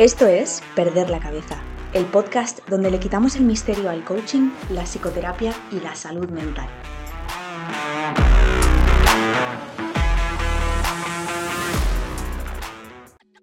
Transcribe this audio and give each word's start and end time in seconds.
Esto 0.00 0.26
es 0.26 0.60
Perder 0.74 1.08
la 1.08 1.20
Cabeza, 1.20 1.62
el 1.92 2.04
podcast 2.06 2.68
donde 2.68 2.90
le 2.90 2.98
quitamos 2.98 3.36
el 3.36 3.44
misterio 3.44 3.88
al 3.88 4.04
coaching, 4.04 4.50
la 4.70 4.82
psicoterapia 4.86 5.54
y 5.70 5.78
la 5.78 5.94
salud 5.94 6.28
mental. 6.30 6.68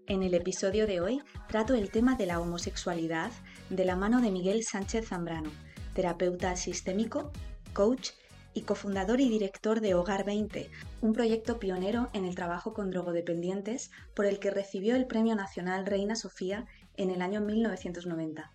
En 0.07 0.23
el 0.23 0.33
episodio 0.33 0.87
de 0.87 1.00
hoy 1.00 1.21
trato 1.47 1.73
el 1.73 1.89
tema 1.89 2.15
de 2.15 2.25
la 2.25 2.41
homosexualidad 2.41 3.31
de 3.70 3.86
la 3.86 3.95
mano 3.95 4.20
de 4.20 4.31
Miguel 4.31 4.65
Sánchez 4.65 5.07
Zambrano, 5.07 5.52
terapeuta 5.93 6.57
sistémico, 6.57 7.31
coach 7.71 8.09
y 8.54 8.61
cofundador 8.61 9.21
y 9.21 9.29
director 9.29 9.81
de 9.81 9.93
Hogar 9.93 10.25
20, 10.25 10.70
un 11.01 11.13
proyecto 11.13 11.59
pionero 11.59 12.09
en 12.13 12.25
el 12.25 12.36
trabajo 12.36 12.73
con 12.73 12.91
drogodependientes 12.91 13.91
por 14.15 14.25
el 14.25 14.39
que 14.39 14.51
recibió 14.51 14.95
el 14.95 15.07
Premio 15.07 15.36
Nacional 15.36 15.86
Reina 15.86 16.15
Sofía 16.15 16.65
en 16.97 17.10
el 17.10 17.21
año 17.21 17.41
1990. 17.41 18.51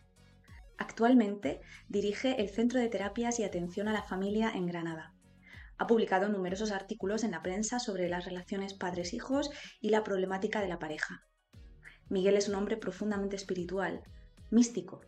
Actualmente 0.79 1.61
dirige 1.89 2.41
el 2.41 2.51
Centro 2.51 2.81
de 2.81 2.89
Terapias 2.89 3.39
y 3.39 3.45
Atención 3.45 3.89
a 3.89 3.93
la 3.93 4.03
Familia 4.03 4.51
en 4.55 4.67
Granada. 4.67 5.15
Ha 5.79 5.87
publicado 5.87 6.29
numerosos 6.29 6.71
artículos 6.71 7.25
en 7.25 7.33
la 7.33 7.43
prensa 7.43 7.79
sobre 7.79 8.09
las 8.09 8.25
relaciones 8.25 8.75
padres-hijos 8.75 9.51
y 9.81 9.91
la 9.91 10.05
problemática 10.05 10.61
de 10.61 10.69
la 10.69 10.79
pareja. 10.79 11.23
Miguel 12.09 12.37
es 12.37 12.49
un 12.49 12.55
hombre 12.55 12.77
profundamente 12.77 13.37
espiritual, 13.37 14.03
místico, 14.51 15.01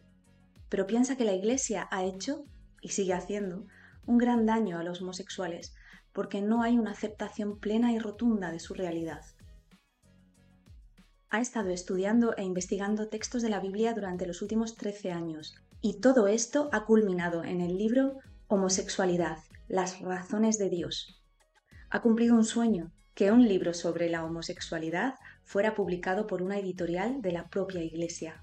pero 0.69 0.87
piensa 0.87 1.17
que 1.17 1.25
la 1.25 1.33
Iglesia 1.33 1.89
ha 1.91 2.05
hecho, 2.05 2.45
y 2.81 2.91
sigue 2.91 3.15
haciendo, 3.15 3.67
un 4.09 4.19
gran 4.19 4.47
daño 4.47 4.79
a 4.79 4.83
los 4.83 5.03
homosexuales 5.03 5.75
porque 6.13 6.41
no 6.41 6.63
hay 6.63 6.79
una 6.79 6.93
aceptación 6.93 7.61
plena 7.61 7.93
y 7.93 7.99
rotunda 7.99 8.51
de 8.51 8.59
su 8.59 8.75
realidad. 8.75 9.21
Ha 11.31 11.41
estado 11.41 11.69
estudiando 11.69 12.35
e 12.37 12.43
investigando 12.43 13.09
textos 13.09 13.43
de 13.43 13.51
la 13.51 13.61
Biblia 13.61 13.93
durante 13.93 14.27
los 14.27 14.41
últimos 14.41 14.77
13 14.77 15.13
años 15.13 15.57
y 15.83 16.01
todo 16.01 16.27
esto 16.27 16.71
ha 16.73 16.87
culminado 16.87 17.45
en 17.45 17.61
el 17.61 17.77
libro 17.77 18.19
Homosexualidad, 18.47 19.39
las 19.69 20.01
razones 20.01 20.59
de 20.59 20.71
Dios. 20.71 21.23
Ha 21.91 22.01
cumplido 22.01 22.35
un 22.35 22.45
sueño, 22.45 22.91
que 23.15 23.31
un 23.31 23.47
libro 23.47 23.75
sobre 23.75 24.09
la 24.09 24.25
homosexualidad 24.25 25.17
fuera 25.45 25.75
publicado 25.75 26.27
por 26.27 26.41
una 26.41 26.59
editorial 26.59 27.21
de 27.21 27.33
la 27.33 27.49
propia 27.49 27.83
Iglesia. 27.83 28.43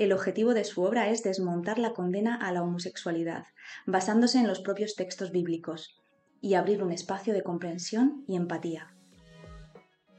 El 0.00 0.14
objetivo 0.14 0.54
de 0.54 0.64
su 0.64 0.82
obra 0.82 1.10
es 1.10 1.22
desmontar 1.22 1.78
la 1.78 1.92
condena 1.92 2.34
a 2.34 2.52
la 2.52 2.62
homosexualidad, 2.62 3.44
basándose 3.84 4.38
en 4.38 4.48
los 4.48 4.60
propios 4.60 4.94
textos 4.94 5.30
bíblicos, 5.30 6.00
y 6.40 6.54
abrir 6.54 6.82
un 6.82 6.90
espacio 6.90 7.34
de 7.34 7.42
comprensión 7.42 8.24
y 8.26 8.36
empatía. 8.36 8.94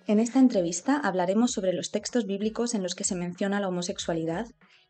En 0.06 0.20
esta 0.20 0.38
entrevista 0.38 0.98
hablaremos 0.98 1.50
sobre 1.50 1.74
los 1.74 1.90
textos 1.90 2.28
bíblicos 2.28 2.76
en 2.76 2.84
los 2.84 2.94
que 2.94 3.04
se 3.04 3.16
menciona 3.16 3.60
la 3.60 3.70
homosexualidad 3.70 4.46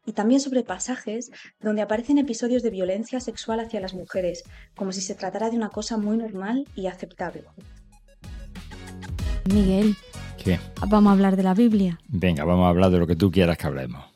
y 0.05 0.11
también 0.11 0.41
sobre 0.41 0.63
pasajes 0.63 1.31
donde 1.61 1.83
aparecen 1.83 2.17
episodios 2.17 2.61
de 2.61 2.71
violencia 2.71 3.21
sexual 3.21 3.61
hacia 3.61 3.79
las 3.79 3.93
mujeres, 3.93 4.43
como 4.75 4.91
si 4.91 4.99
se 4.99 5.15
tratara 5.15 5.49
de 5.49 5.55
una 5.55 5.69
cosa 5.69 5.95
muy 5.95 6.17
normal 6.17 6.67
y 6.75 6.87
aceptable. 6.87 7.45
Miguel, 9.53 9.95
¿Qué? 10.37 10.59
vamos 10.85 11.11
a 11.11 11.13
hablar 11.13 11.37
de 11.37 11.43
la 11.43 11.53
Biblia. 11.53 11.97
Venga, 12.09 12.43
vamos 12.43 12.65
a 12.65 12.69
hablar 12.69 12.91
de 12.91 12.99
lo 12.99 13.07
que 13.07 13.15
tú 13.15 13.31
quieras 13.31 13.57
que 13.57 13.67
hablemos. 13.67 14.10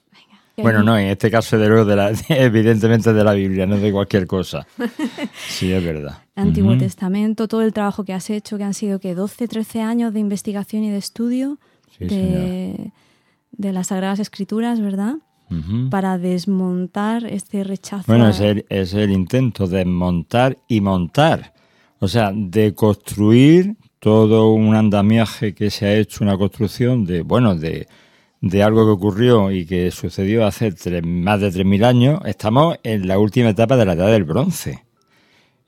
Bueno, 0.58 0.84
no, 0.84 0.98
en 0.98 1.08
este 1.08 1.30
caso 1.30 1.58
de, 1.58 1.70
de 1.86 1.95
la, 1.95 2.11
evidentemente 2.30 3.14
de 3.14 3.23
la 3.23 3.34
Biblia, 3.34 3.66
no 3.66 3.78
de 3.78 3.92
cualquier 3.92 4.28
cosa. 4.28 4.66
Sí, 5.50 5.72
es 5.72 5.84
verdad. 5.84 6.20
Antiguo. 6.36 6.78
Testamento, 6.78 7.47
todo 7.47 7.62
el 7.62 7.73
trabajo 7.73 8.03
que 8.03 8.14
has 8.14 8.30
hecho, 8.30 8.58
que 8.58 8.64
han 8.64 8.73
sido 8.73 9.00
que 9.00 9.16
12, 9.16 9.47
13 9.47 9.81
años 9.81 10.14
de 10.14 10.20
investigación 10.20 10.84
y 10.84 10.92
de 10.92 10.97
estudio 10.97 11.58
Sí, 11.97 12.06
de, 12.06 12.92
de 13.52 13.72
las 13.72 13.88
Sagradas 13.88 14.20
Escrituras, 14.20 14.81
¿verdad? 14.81 15.16
Para 15.92 16.17
desmontar 16.17 17.25
este 17.25 17.64
rechazo. 17.64 18.06
Bueno, 18.08 18.28
es 18.28 18.40
el, 18.40 18.66
es 18.68 18.94
el 18.94 19.12
intento 19.12 19.68
de 19.68 19.85
montar 19.85 20.58
y 20.68 20.81
montar. 20.81 21.53
O 22.00 22.08
sea, 22.08 22.31
de 22.34 22.74
construir 22.74 23.78
todo 24.00 24.52
un 24.52 24.75
andamiaje 24.75 25.53
que 25.53 25.69
se 25.69 25.85
ha 25.85 25.96
hecho, 25.96 26.24
una 26.24 26.38
construcción 26.38 27.06
de, 27.06 27.22
bueno, 27.22 27.56
de, 27.56 27.88
de 28.45 28.61
algo 28.61 28.85
que 28.85 28.91
ocurrió 28.91 29.50
y 29.51 29.66
que 29.66 29.89
sucedió 29.89 30.45
hace 30.45 30.72
tres- 30.72 31.03
más 31.03 31.41
de 31.41 31.50
3.000 31.51 31.83
años. 31.83 32.19
Estamos 32.25 32.78
en 32.83 33.07
la 33.07 33.17
última 33.17 33.50
etapa 33.50 33.75
de 33.75 33.85
la 33.85 33.94
edad 33.94 34.11
del 34.11 34.23
bronce. 34.23 34.83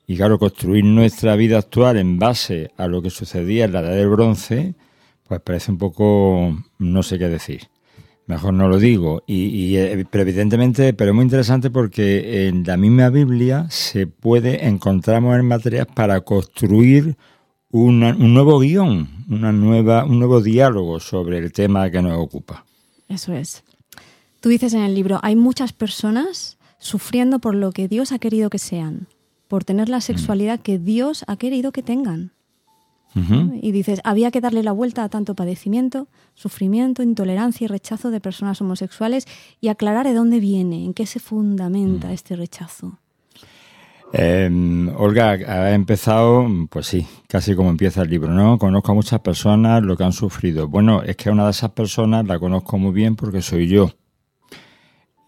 Y 0.06 0.16
claro, 0.16 0.38
construir 0.38 0.84
nuestra 0.84 1.34
vida 1.34 1.58
actual 1.58 1.96
en 1.96 2.20
base 2.20 2.70
a 2.76 2.86
lo 2.86 3.02
que 3.02 3.10
sucedía 3.10 3.64
en 3.64 3.72
la 3.72 3.80
edad 3.80 3.96
del 3.96 4.08
bronce, 4.08 4.74
pues 5.26 5.40
parece 5.40 5.72
un 5.72 5.78
poco, 5.78 6.56
no 6.78 7.02
sé 7.02 7.18
qué 7.18 7.28
decir. 7.28 7.62
Mejor 8.26 8.54
no 8.54 8.68
lo 8.68 8.78
digo. 8.78 9.24
Y, 9.26 9.74
eh, 9.76 10.06
pero 10.08 10.22
evidentemente, 10.22 10.92
pero 10.94 11.10
es 11.10 11.14
muy 11.16 11.24
interesante 11.24 11.70
porque 11.70 12.46
en 12.46 12.62
la 12.62 12.76
misma 12.76 13.10
Biblia 13.10 13.66
se 13.70 14.06
puede, 14.06 14.66
encontramos 14.68 15.36
en 15.36 15.46
materias 15.46 15.88
para 15.92 16.20
construir 16.20 17.16
un 17.70 17.98
nuevo 18.32 18.60
guion, 18.60 19.08
una 19.28 19.50
nueva, 19.50 20.04
un 20.04 20.20
nuevo 20.20 20.40
diálogo 20.40 21.00
sobre 21.00 21.38
el 21.38 21.52
tema 21.52 21.90
que 21.90 22.00
nos 22.02 22.16
ocupa. 22.18 22.64
Eso 23.08 23.32
es. 23.32 23.64
Tú 24.40 24.48
dices 24.48 24.74
en 24.74 24.82
el 24.82 24.94
libro, 24.94 25.18
hay 25.22 25.34
muchas 25.36 25.72
personas 25.72 26.58
sufriendo 26.78 27.38
por 27.40 27.54
lo 27.54 27.72
que 27.72 27.88
Dios 27.88 28.12
ha 28.12 28.18
querido 28.18 28.50
que 28.50 28.58
sean, 28.58 29.08
por 29.48 29.64
tener 29.64 29.88
Mm. 29.88 29.90
la 29.90 30.00
sexualidad 30.00 30.60
que 30.60 30.78
Dios 30.78 31.24
ha 31.26 31.36
querido 31.36 31.72
que 31.72 31.82
tengan. 31.82 32.32
Y 33.62 33.72
dices, 33.72 34.00
había 34.04 34.30
que 34.30 34.40
darle 34.40 34.62
la 34.62 34.70
vuelta 34.70 35.02
a 35.02 35.08
tanto 35.08 35.34
padecimiento, 35.34 36.06
sufrimiento, 36.34 37.02
intolerancia 37.02 37.64
y 37.64 37.68
rechazo 37.68 38.10
de 38.12 38.20
personas 38.20 38.60
homosexuales 38.60 39.26
y 39.60 39.68
aclarar 39.68 40.06
de 40.06 40.14
dónde 40.14 40.38
viene, 40.38 40.84
en 40.84 40.94
qué 40.94 41.04
se 41.04 41.18
Mm. 41.18 41.22
fundamenta 41.22 42.12
este 42.12 42.36
rechazo. 42.36 42.98
Eh, 44.12 44.48
Olga, 44.96 45.32
ha 45.32 45.74
empezado, 45.74 46.46
pues 46.70 46.86
sí, 46.86 47.06
casi 47.28 47.54
como 47.54 47.70
empieza 47.70 48.02
el 48.02 48.10
libro, 48.10 48.32
¿no? 48.32 48.58
Conozco 48.58 48.92
a 48.92 48.94
muchas 48.94 49.20
personas 49.20 49.82
lo 49.82 49.96
que 49.96 50.04
han 50.04 50.12
sufrido. 50.12 50.68
Bueno, 50.68 51.02
es 51.02 51.16
que 51.16 51.30
una 51.30 51.44
de 51.44 51.50
esas 51.50 51.70
personas 51.72 52.26
la 52.26 52.38
conozco 52.38 52.78
muy 52.78 52.92
bien 52.92 53.16
porque 53.16 53.42
soy 53.42 53.68
yo. 53.68 53.90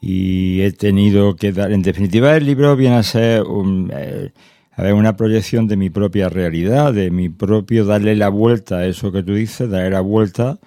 Y 0.01 0.63
he 0.63 0.73
tenido 0.73 1.37
que 1.37 1.53
dar, 1.53 1.73
en 1.73 1.83
definitiva, 1.83 2.37
el 2.37 2.47
libro 2.47 2.75
viene 2.77 2.97
a 2.97 3.03
ser 3.03 3.43
un, 3.43 3.91
eh, 3.95 4.33
a 4.73 4.83
ver, 4.83 4.95
una 4.95 5.17
proyección 5.17 5.67
de 5.67 5.77
mi 5.77 5.91
propia 5.91 6.29
realidad, 6.31 6.95
de 6.95 7.11
mi 7.11 7.29
propio 7.29 7.85
darle 7.85 8.17
la 8.17 8.31
vuelta 8.31 8.79
a 8.79 8.87
eso 8.87 9.13
que 9.13 9.23
tú 9.23 9.35
dices, 9.35 9.69
darle 9.69 9.91
la 9.91 10.01
vuelta 10.01 10.59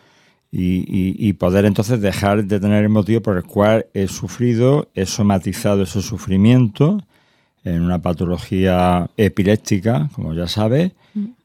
y, 0.51 0.79
y- 0.87 1.15
y 1.29 1.33
poder 1.33 1.65
entonces 1.65 2.01
dejar 2.01 2.45
de 2.45 2.59
tener 2.59 2.83
el 2.83 2.89
motivo 2.89 3.21
por 3.21 3.37
el 3.37 3.43
cual 3.43 3.87
he 3.93 4.07
sufrido, 4.07 4.89
he 4.95 5.05
somatizado 5.07 5.83
ese 5.83 6.01
sufrimiento 6.03 6.99
en 7.63 7.81
una 7.81 8.01
patología 8.01 9.09
epiléptica, 9.17 10.09
como 10.13 10.33
ya 10.33 10.47
sabes, 10.47 10.91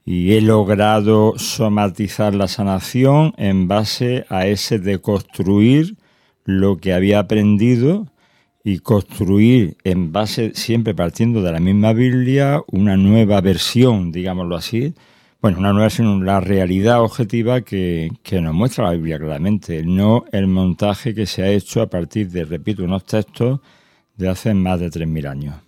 y 0.05 0.33
he 0.33 0.41
logrado 0.41 1.35
somatizar 1.37 2.35
la 2.35 2.49
sanación 2.49 3.35
en 3.37 3.69
base 3.69 4.25
a 4.29 4.47
ese 4.47 4.79
deconstruir 4.79 5.97
lo 6.45 6.79
que 6.79 6.95
había 6.95 7.19
aprendido 7.19 8.07
y 8.65 8.79
construir 8.79 9.77
en 9.85 10.13
base, 10.13 10.53
siempre 10.55 10.95
partiendo 10.95 11.43
de 11.43 11.53
la 11.53 11.61
misma 11.61 11.93
Biblia, 11.93 12.63
una 12.69 12.97
nueva 12.97 13.41
versión, 13.41 14.11
digámoslo 14.11 14.57
así, 14.57 14.95
bueno, 15.41 15.59
una 15.59 15.73
nueva 15.73 15.85
versión, 15.85 16.25
la 16.25 16.41
realidad 16.41 17.03
objetiva 17.03 17.61
que, 17.61 18.11
que 18.23 18.41
nos 18.41 18.55
muestra 18.55 18.85
la 18.85 18.93
Biblia 18.93 19.19
claramente, 19.19 19.85
no 19.85 20.25
el 20.33 20.49
montaje 20.49 21.15
que 21.15 21.27
se 21.27 21.43
ha 21.43 21.51
hecho 21.51 21.81
a 21.83 21.89
partir 21.89 22.31
de, 22.31 22.45
repito, 22.45 22.83
unos 22.83 23.05
textos 23.05 23.61
de 24.17 24.29
hace 24.29 24.53
más 24.55 24.81
de 24.81 24.91
3.000 24.91 25.29
años. 25.29 25.68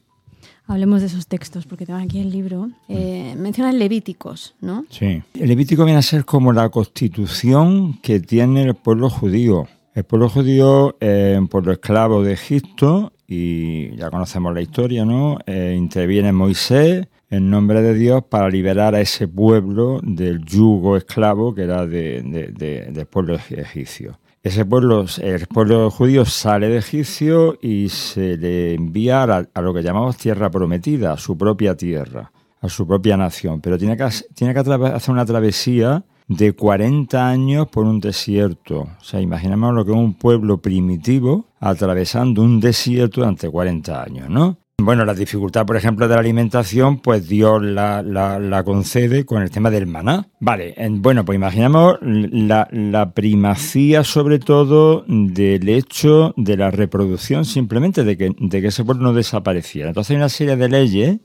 Hablemos 0.71 1.01
de 1.01 1.09
esos 1.09 1.27
textos, 1.27 1.67
porque 1.67 1.85
tengo 1.85 1.99
aquí 1.99 2.21
el 2.21 2.31
libro. 2.31 2.71
Eh, 2.89 3.35
mencionan 3.37 3.77
Levíticos, 3.77 4.55
¿no? 4.61 4.85
Sí. 4.89 5.21
El 5.35 5.49
Levítico 5.49 5.85
viene 5.85 5.99
a 5.99 6.03
ser 6.03 6.25
como 6.25 6.53
la 6.53 6.69
constitución 6.69 7.99
que 8.01 8.21
tiene 8.21 8.63
el 8.63 8.75
pueblo 8.77 9.11
judío. 9.11 9.67
El 9.95 10.05
pueblo 10.05 10.29
judío, 10.29 10.97
eh, 11.01 11.35
un 11.37 11.49
pueblo 11.49 11.73
esclavo 11.73 12.23
de 12.23 12.35
Egipto, 12.35 13.13
y 13.27 13.97
ya 13.97 14.11
conocemos 14.11 14.55
la 14.55 14.61
historia, 14.63 15.05
¿no? 15.05 15.39
Eh, 15.45 15.75
interviene 15.77 16.31
Moisés 16.31 17.09
en 17.31 17.51
nombre 17.51 17.83
de 17.83 17.95
Dios 17.95 18.23
para 18.29 18.49
liberar 18.49 18.95
a 18.95 19.01
ese 19.01 19.27
pueblo 19.27 20.01
del 20.05 20.45
yugo 20.45 20.97
esclavo 20.97 21.53
que 21.53 21.63
era 21.63 21.85
de- 21.85 22.23
de- 22.23 22.49
de- 22.53 22.93
del 22.93 23.07
pueblo 23.07 23.35
egipcio. 23.35 24.19
Ese 24.43 24.65
pueblo, 24.65 25.05
el 25.21 25.47
pueblo 25.49 25.91
judío 25.91 26.25
sale 26.25 26.69
de 26.69 26.79
Egipcio 26.79 27.59
y 27.61 27.91
se 27.91 28.39
le 28.39 28.73
envía 28.73 29.25
a, 29.25 29.61
lo 29.61 29.75
que 29.75 29.83
llamamos 29.83 30.17
tierra 30.17 30.51
prometida, 30.51 31.13
a 31.13 31.17
su 31.19 31.37
propia 31.37 31.77
tierra, 31.77 32.33
a 32.63 32.69
su 32.71 32.87
propia 32.87 33.19
nación. 33.19 33.61
Pero 33.61 33.77
tiene 33.77 33.99
que, 33.99 34.09
tiene 34.35 34.55
que 34.55 34.61
hacer 34.61 35.13
una 35.13 35.27
travesía 35.27 36.05
de 36.27 36.55
40 36.55 37.29
años 37.29 37.69
por 37.69 37.85
un 37.85 38.01
desierto. 38.01 38.89
O 38.99 39.05
sea, 39.05 39.21
imaginemos 39.21 39.75
lo 39.75 39.85
que 39.85 39.91
es 39.91 39.97
un 39.99 40.15
pueblo 40.15 40.57
primitivo 40.57 41.45
atravesando 41.61 42.41
un 42.41 42.61
desierto 42.61 43.21
durante 43.21 43.51
40 43.51 44.03
años, 44.03 44.31
¿no? 44.31 44.57
Bueno, 44.85 45.05
la 45.05 45.15
dificultad, 45.15 45.67
por 45.67 45.77
ejemplo, 45.77 46.09
de 46.09 46.15
la 46.15 46.21
alimentación, 46.21 46.99
pues 46.99 47.29
Dios 47.29 47.63
la, 47.63 48.03
la, 48.03 48.65
concede 48.65 49.25
con 49.25 49.43
el 49.43 49.51
tema 49.51 49.71
del 49.71 49.87
maná. 49.87 50.29
Vale, 50.41 50.75
bueno, 50.91 51.25
pues 51.25 51.37
imaginamos 51.37 51.99
la, 52.01 52.69
la, 52.71 53.13
primacía 53.13 54.05
sobre 54.05 54.39
todo 54.39 55.05
del 55.07 55.69
hecho 55.69 56.35
de 56.37 56.57
la 56.57 56.71
reproducción, 56.71 57.45
simplemente 57.45 58.05
de 58.05 58.17
que, 58.17 58.35
de 58.39 58.61
que 58.61 58.69
ese 58.69 58.85
pueblo 58.85 59.05
no 59.05 59.13
desapareciera. 59.13 59.89
Entonces 59.89 60.11
hay 60.13 60.17
una 60.17 60.29
serie 60.29 60.57
de 60.57 60.69
leyes, 60.69 61.19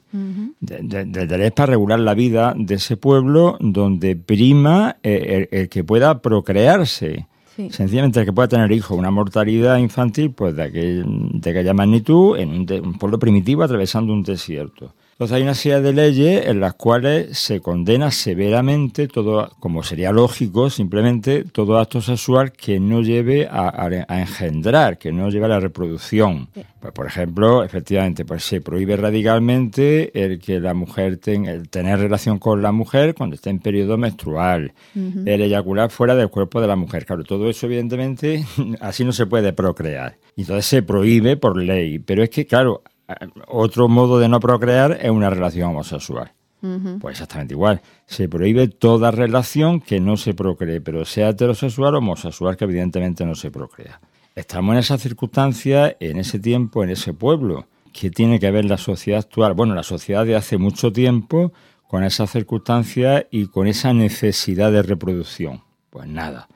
de, 0.60 1.26
leyes 1.26 1.52
para 1.52 1.72
regular 1.72 2.00
la 2.00 2.14
vida 2.14 2.54
de 2.58 2.76
ese 2.76 2.98
pueblo 2.98 3.58
donde 3.60 4.16
prima 4.16 4.98
eh, 5.04 5.48
el 5.52 5.70
que 5.70 5.84
pueda 5.84 6.22
procrearse. 6.22 7.28
Sencillamente 7.56 8.26
que 8.26 8.34
pueda 8.34 8.50
tener 8.50 8.72
hijos, 8.72 8.98
una 8.98 9.12
mortalidad 9.12 9.78
infantil 9.78 10.32
pues 10.32 10.56
de, 10.56 10.64
aquel, 10.64 11.06
de 11.34 11.50
aquella 11.50 11.74
magnitud 11.74 12.38
en 12.38 12.50
un, 12.50 12.98
pueblo 13.00 13.18
primitivo 13.18 13.64
atravesando 13.64 14.12
un 14.12 14.24
desierto. 14.24 14.94
Entonces 15.16 15.38
hay 15.38 15.44
una 15.44 15.56
serie 15.56 15.80
de 15.80 15.94
leyes 15.94 16.46
en 16.46 16.60
las 16.60 16.74
cuales 16.74 17.38
se 17.38 17.62
condena 17.62 18.12
severamente 18.12 19.08
todo, 19.08 19.50
como 19.62 19.82
sería 19.82 20.12
lógico, 20.12 20.70
simplemente 20.70 21.46
todo 21.46 21.78
acto 21.78 22.02
sexual 22.02 22.52
que 22.52 22.82
no 22.82 23.02
lleve 23.02 23.48
a, 23.50 23.88
engendrar, 24.10 24.98
que 24.98 25.14
no 25.14 25.30
lleve 25.30 25.46
a 25.46 25.48
la 25.48 25.62
reproducción. 25.62 26.50
Pues 26.82 26.92
por 26.92 27.08
ejemplo, 27.08 27.64
efectivamente, 27.64 28.26
pues 28.26 28.44
se 28.44 28.60
prohíbe 28.60 28.98
radicalmente 28.98 30.22
el 30.22 30.38
que 30.38 30.60
la 30.60 30.74
mujer 30.74 31.16
tenga, 31.16 31.54
el 31.54 31.70
tener 31.70 31.98
relación 31.98 32.38
con 32.38 32.62
la 32.62 32.74
mujer 32.74 33.16
cuando 33.16 33.38
esté 33.38 33.52
en 33.52 33.60
periodo 33.60 33.98
menstrual, 33.98 34.74
el 34.94 35.42
eyacular 35.42 35.92
fuera 35.92 36.16
del 36.16 36.28
cuerpo 36.28 36.60
de 36.60 36.68
la 36.68 36.76
mujer. 36.76 37.06
Claro, 37.06 37.24
todo 37.24 37.50
eso 37.50 37.68
evidentemente 37.68 38.44
así 38.82 39.06
no 39.06 39.14
se 39.14 39.26
puede 39.26 39.54
procrear. 39.54 40.18
Entonces 40.36 40.66
se 40.66 40.84
prohíbe 40.84 41.38
por 41.38 41.56
ley. 41.56 42.00
Pero 42.00 42.22
es 42.22 42.30
que, 42.30 42.46
claro, 42.46 42.84
otro 43.48 43.88
modo 43.88 44.20
de 44.20 44.30
no 44.30 44.40
procrear 44.40 44.98
es 45.02 45.10
una 45.10 45.30
relación 45.30 45.70
homosexual. 45.70 46.32
Pues 47.00 47.14
exactamente 47.14 47.54
igual. 47.54 47.82
Se 48.08 48.28
prohíbe 48.28 48.68
toda 48.68 49.12
relación 49.12 49.80
que 49.80 50.00
no 50.00 50.18
se 50.18 50.34
procree, 50.34 50.82
pero 50.82 51.06
sea 51.06 51.30
heterosexual 51.30 51.94
o 51.94 51.98
homosexual, 52.00 52.58
que 52.58 52.66
evidentemente 52.66 53.24
no 53.24 53.36
se 53.36 53.52
procrea. 53.52 54.00
Estamos 54.34 54.74
en 54.74 54.80
esa 54.80 54.98
circunstancia, 54.98 55.96
en 56.00 56.18
ese 56.18 56.40
tiempo, 56.40 56.84
en 56.84 56.90
ese 56.90 57.14
pueblo. 57.14 57.68
¿Qué 57.94 58.10
tiene 58.10 58.40
que 58.40 58.50
ver 58.50 58.66
la 58.66 58.78
sociedad 58.78 59.20
actual? 59.20 59.54
Bueno, 59.54 59.76
la 59.76 59.84
sociedad 59.84 60.26
de 60.26 60.36
hace 60.36 60.58
mucho 60.58 60.92
tiempo 60.92 61.54
con 61.88 62.04
esa 62.04 62.26
circunstancia 62.26 63.28
y 63.30 63.46
con 63.48 63.68
esa 63.68 63.94
necesidad 63.94 64.72
de 64.72 64.82
reproducción. 64.82 65.62
Pues 65.92 66.08
nada. 66.08 66.48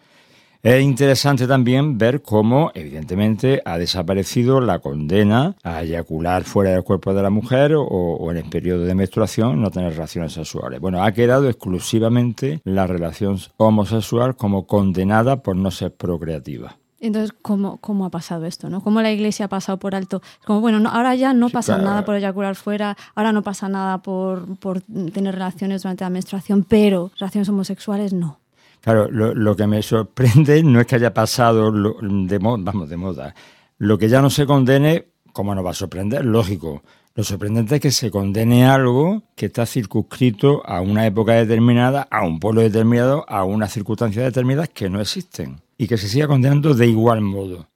Es 0.62 0.84
interesante 0.84 1.48
también 1.48 1.98
ver 1.98 2.22
cómo, 2.22 2.72
evidentemente, 2.74 3.62
ha 3.64 3.78
desaparecido 3.78 4.60
la 4.60 4.80
condena 4.80 5.56
a 5.64 5.84
eyacular 5.84 6.44
fuera 6.44 6.72
del 6.72 6.84
cuerpo 6.84 7.14
de 7.14 7.24
la 7.24 7.30
mujer 7.30 7.72
o, 7.78 8.30
en 8.30 8.36
el 8.36 8.50
periodo 8.50 8.84
de 8.84 8.94
menstruación 8.94 9.62
no 9.62 9.72
tener 9.72 9.94
relaciones 9.94 10.34
sexuales. 10.34 10.82
Bueno, 10.82 11.02
ha 11.02 11.14
quedado 11.14 11.48
exclusivamente 11.48 12.60
la 12.66 12.88
relación 12.88 13.40
homosexual 13.56 14.36
como 14.36 14.68
condenada 14.68 15.42
por 15.42 15.56
no 15.56 15.72
ser 15.72 15.96
procreativa. 15.96 16.76
Entonces, 17.00 17.34
¿cómo, 17.42 17.78
¿cómo 17.78 18.04
ha 18.04 18.10
pasado 18.10 18.46
esto? 18.46 18.70
¿no? 18.70 18.82
¿Cómo 18.82 19.02
la 19.02 19.14
iglesia 19.14 19.46
ha 19.46 19.48
pasado 19.48 19.80
por 19.80 19.96
alto? 19.96 20.22
Como, 20.46 20.60
bueno, 20.60 20.90
ahora 20.90 21.16
ya 21.16 21.34
no 21.34 21.48
pasa 21.48 21.78
nada 21.78 22.04
por 22.04 22.16
eyacular 22.16 22.56
fuera, 22.56 22.98
ahora 23.16 23.32
no 23.32 23.44
pasa 23.44 23.70
nada 23.70 24.00
por, 24.00 24.58
por 24.58 24.82
tener 24.82 25.36
relaciones 25.36 25.84
durante 25.84 26.04
la 26.04 26.10
menstruación, 26.10 26.66
pero 26.66 27.12
relaciones 27.18 27.48
homosexuales 27.48 28.12
no. 28.12 28.40
Claro, 28.81 29.10
lo, 29.12 29.56
que 29.56 29.68
me 29.68 29.81
sorprende 29.81 30.64
no 30.64 30.80
es 30.80 30.88
que 30.88 30.96
haya 30.96 31.14
pasado 31.14 31.72
de, 31.72 32.40
moda, 32.40 32.64
vamos, 32.64 32.90
de 32.90 32.98
moda. 32.98 33.36
Lo 33.78 33.98
que 33.98 34.10
ya 34.10 34.22
no 34.22 34.30
se 34.30 34.46
condene, 34.46 35.08
¿cómo 35.34 35.54
no 35.54 35.64
va 35.64 35.72
a 35.72 35.74
sorprender? 35.74 36.26
Lógico. 36.26 36.84
Lo 37.16 37.24
sorprendente 37.24 37.76
es 37.76 37.81
que 37.81 37.92
se 37.92 38.12
condene 38.12 38.66
algo 38.66 39.24
que 39.36 39.48
está 39.48 39.66
circunscrito 39.66 40.66
a 40.66 40.80
una 40.80 41.06
época 41.06 41.34
determinada, 41.34 42.08
a 42.10 42.24
un 42.24 42.40
pueblo 42.40 42.62
determinado, 42.62 43.26
a 43.28 43.44
unas 43.44 43.74
circunstancias 43.74 44.24
determinadas 44.24 44.70
que 44.70 44.90
no 44.90 45.02
existen. 45.02 45.62
Y 45.78 45.88
que 45.88 45.98
se 45.98 46.08
siga 46.08 46.28
condenando 46.28 46.74
de 46.74 46.88
igual 46.88 47.22
modo. 47.22 47.68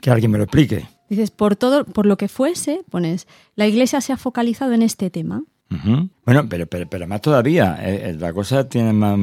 Que 0.00 0.10
alguien 0.10 0.30
me 0.30 0.38
lo 0.38 0.44
explique. 0.44 0.86
Dices, 1.08 1.30
por 1.30 1.54
todo, 1.54 1.84
por 1.84 2.06
lo 2.06 2.16
que 2.16 2.28
fuese, 2.28 2.82
pones, 2.90 3.28
la 3.54 3.66
iglesia 3.66 4.00
se 4.00 4.12
ha 4.12 4.16
focalizado 4.16 4.72
en 4.72 4.82
este 4.82 5.10
tema. 5.10 5.44
Bueno, 6.24 6.48
pero, 6.48 6.66
pero, 6.66 6.88
pero 6.88 7.06
más 7.06 7.20
todavía, 7.20 7.76
eh, 7.80 8.10
eh, 8.10 8.14
la 8.14 8.32
cosa 8.32 8.68
tiene 8.68 8.92
más 8.92 9.18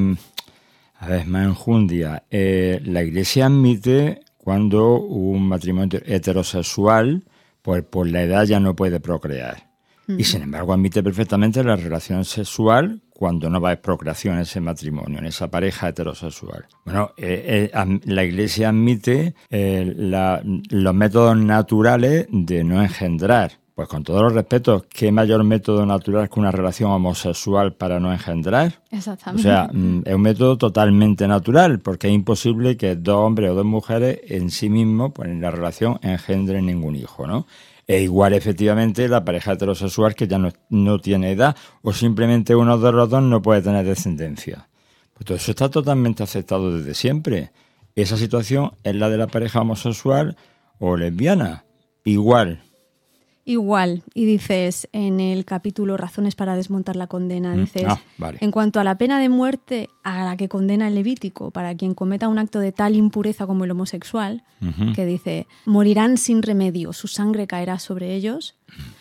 a 1.01 1.07
ver, 1.07 1.25
más 1.25 1.47
enjundia. 1.47 2.25
Eh, 2.29 2.79
la 2.85 3.01
Iglesia 3.01 3.47
admite 3.47 4.21
cuando 4.37 4.99
un 4.99 5.47
matrimonio 5.47 5.99
heterosexual, 6.05 7.23
pues 7.63 7.83
por 7.83 8.07
la 8.07 8.21
edad 8.21 8.45
ya 8.45 8.59
no 8.59 8.75
puede 8.75 8.99
procrear. 8.99 9.71
Y 10.07 10.25
sin 10.25 10.43
embargo 10.43 10.73
admite 10.73 11.01
perfectamente 11.01 11.63
la 11.63 11.75
relación 11.75 12.23
sexual 12.23 13.01
cuando 13.11 13.49
no 13.49 13.59
va 13.59 13.69
a 13.69 13.71
haber 13.71 13.81
procreación 13.81 14.35
en 14.35 14.41
ese 14.41 14.59
matrimonio, 14.61 15.17
en 15.19 15.25
esa 15.25 15.49
pareja 15.49 15.89
heterosexual. 15.89 16.67
Bueno, 16.85 17.13
eh, 17.17 17.71
eh, 17.73 17.99
la 18.05 18.23
Iglesia 18.23 18.69
admite 18.69 19.33
los 19.49 20.93
métodos 20.93 21.35
naturales 21.35 22.27
de 22.29 22.63
no 22.63 22.79
engendrar. 22.79 23.53
Pues 23.81 23.89
con 23.89 24.03
todos 24.03 24.21
los 24.21 24.33
respetos, 24.33 24.83
¿qué 24.83 25.11
mayor 25.11 25.43
método 25.43 25.87
natural 25.87 26.29
que 26.29 26.39
una 26.39 26.51
relación 26.51 26.91
homosexual 26.91 27.73
para 27.73 27.99
no 27.99 28.13
engendrar? 28.13 28.79
Exactamente. 28.91 29.41
O 29.41 29.51
sea, 29.51 29.69
mm, 29.73 30.03
es 30.05 30.13
un 30.13 30.21
método 30.21 30.55
totalmente 30.55 31.27
natural, 31.27 31.79
porque 31.79 32.07
es 32.07 32.13
imposible 32.13 32.77
que 32.77 32.95
dos 32.95 33.15
hombres 33.15 33.49
o 33.49 33.55
dos 33.55 33.65
mujeres 33.65 34.19
en 34.27 34.51
sí 34.51 34.69
mismos, 34.69 35.13
pues 35.15 35.29
en 35.29 35.41
la 35.41 35.49
relación, 35.49 35.97
engendren 36.03 36.67
ningún 36.67 36.95
hijo, 36.95 37.25
¿no? 37.25 37.47
E 37.87 38.03
igual, 38.03 38.33
efectivamente, 38.33 39.07
la 39.07 39.25
pareja 39.25 39.53
heterosexual 39.53 40.13
que 40.13 40.27
ya 40.27 40.37
no, 40.37 40.51
no 40.69 40.99
tiene 40.99 41.31
edad 41.31 41.55
o 41.81 41.91
simplemente 41.91 42.55
uno 42.55 42.77
de 42.77 42.91
los 42.91 43.09
dos 43.09 43.23
no 43.23 43.41
puede 43.41 43.63
tener 43.63 43.83
descendencia. 43.83 44.69
Pues 45.15 45.25
todo 45.25 45.37
eso 45.37 45.49
está 45.49 45.69
totalmente 45.69 46.21
aceptado 46.21 46.77
desde 46.77 46.93
siempre. 46.93 47.51
Esa 47.95 48.15
situación 48.15 48.73
es 48.83 48.93
la 48.93 49.09
de 49.09 49.17
la 49.17 49.25
pareja 49.25 49.61
homosexual 49.61 50.37
o 50.77 50.97
lesbiana. 50.97 51.65
Igual, 52.03 52.61
Igual, 53.43 54.03
y 54.13 54.25
dices 54.25 54.87
en 54.91 55.19
el 55.19 55.45
capítulo 55.45 55.97
Razones 55.97 56.35
para 56.35 56.55
desmontar 56.55 56.95
la 56.95 57.07
condena, 57.07 57.55
mm, 57.55 57.59
dices, 57.59 57.85
ah, 57.87 57.99
en 58.39 58.51
cuanto 58.51 58.79
a 58.79 58.83
la 58.83 58.97
pena 58.99 59.19
de 59.19 59.29
muerte 59.29 59.89
a 60.03 60.23
la 60.23 60.37
que 60.37 60.47
condena 60.47 60.87
el 60.87 60.95
Levítico 60.95 61.49
para 61.49 61.75
quien 61.75 61.95
cometa 61.95 62.27
un 62.27 62.37
acto 62.37 62.59
de 62.59 62.71
tal 62.71 62.95
impureza 62.95 63.47
como 63.47 63.63
el 63.63 63.71
homosexual, 63.71 64.43
que 64.95 65.07
dice, 65.07 65.47
morirán 65.65 66.17
sin 66.17 66.43
remedio, 66.43 66.93
su 66.93 67.07
sangre 67.07 67.47
caerá 67.47 67.79
sobre 67.79 68.13
ellos, 68.13 68.55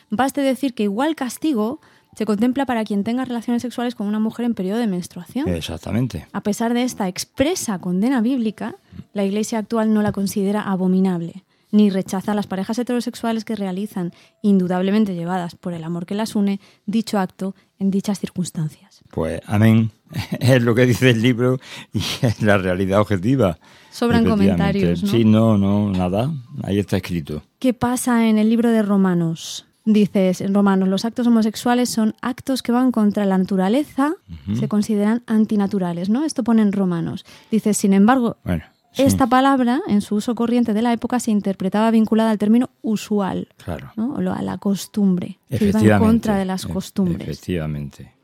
baste 0.09 0.41
decir 0.41 0.73
que 0.73 0.85
igual 0.85 1.15
castigo 1.17 1.81
se 2.17 2.25
contempla 2.25 2.65
para 2.65 2.85
quien 2.85 3.05
tenga 3.05 3.27
relaciones 3.27 3.61
sexuales 3.61 3.95
con 3.95 4.07
una 4.07 4.19
mujer 4.19 4.47
en 4.47 4.55
periodo 4.55 4.79
de 4.79 4.87
menstruación. 4.87 5.49
Exactamente. 5.49 6.27
A 6.33 6.43
pesar 6.43 6.73
de 6.73 6.83
esta 6.83 7.09
expresa 7.09 7.79
condena 7.79 8.23
bíblica, 8.23 8.77
la 9.13 9.25
Iglesia 9.25 9.59
actual 9.59 9.93
no 9.93 10.01
la 10.01 10.13
considera 10.13 10.63
abominable 10.63 11.45
ni 11.71 11.91
rechaza 11.91 12.33
a 12.33 12.35
las 12.35 12.47
parejas 12.47 12.79
heterosexuales 12.79 13.45
que 13.45 13.57
realizan, 13.57 14.13
indudablemente 14.43 15.15
llevadas 15.15 15.55
por 15.55 15.73
el 15.73 15.85
amor 15.85 16.07
que 16.07 16.15
las 16.15 16.35
une, 16.35 16.61
dicho 16.87 17.19
acto 17.19 17.55
en 17.79 17.91
dichas 17.91 18.19
circunstancias. 18.19 19.03
Pues 19.11 19.41
amén. 19.47 19.91
Es 20.41 20.63
lo 20.63 20.75
que 20.75 20.87
dice 20.87 21.11
el 21.11 21.23
libro 21.23 21.59
y 21.93 21.99
es 22.23 22.43
la 22.43 22.59
realidad 22.59 23.01
objetiva. 23.01 23.59
Sobran 23.91 24.25
comentarios. 24.25 25.01
Sí, 25.01 25.25
no, 25.25 25.59
no, 25.59 25.91
nada. 25.91 26.33
Ahí 26.63 26.79
está 26.79 26.97
escrito. 26.97 27.43
¿Qué 27.59 27.75
pasa 27.75 28.29
en 28.29 28.39
el 28.39 28.49
libro 28.49 28.71
de 28.71 28.83
Romanos? 28.83 29.67
Dices, 29.85 30.41
en 30.41 30.55
Romanos, 30.55 30.89
los 30.89 31.05
actos 31.05 31.27
homosexuales 31.27 31.89
son 31.89 32.15
actos 32.21 32.63
que 32.63 32.71
van 32.71 32.93
contra 32.93 33.25
la 33.25 33.39
naturaleza, 33.39 34.13
se 34.55 34.69
consideran 34.69 35.23
antinaturales, 35.27 36.11
¿no? 36.11 36.25
Esto 36.25 36.45
pone 36.45 36.63
en 36.63 36.73
Romanos. 36.73 37.25
Dices, 37.51 37.79
sin 37.79 37.95
embargo, 37.95 38.37
bueno. 38.45 38.63
Esta 38.97 39.27
palabra, 39.27 39.81
en 39.87 40.01
su 40.01 40.17
uso 40.17 40.35
corriente 40.35 40.75
de 40.75 40.83
la 40.83 40.93
época, 40.93 41.21
se 41.21 41.31
interpretaba 41.31 41.91
vinculada 41.91 42.31
al 42.31 42.39
término 42.39 42.71
usual, 42.83 43.49
claro. 43.57 43.93
a 43.97 44.43
la 44.43 44.59
costumbre, 44.59 45.39
que 45.49 45.69
iba 45.69 45.81
en 45.81 45.99
contra 45.99 46.37
de 46.37 46.45
las 46.45 46.67
costumbres. 46.67 47.29
Efectivamente. 47.29 48.21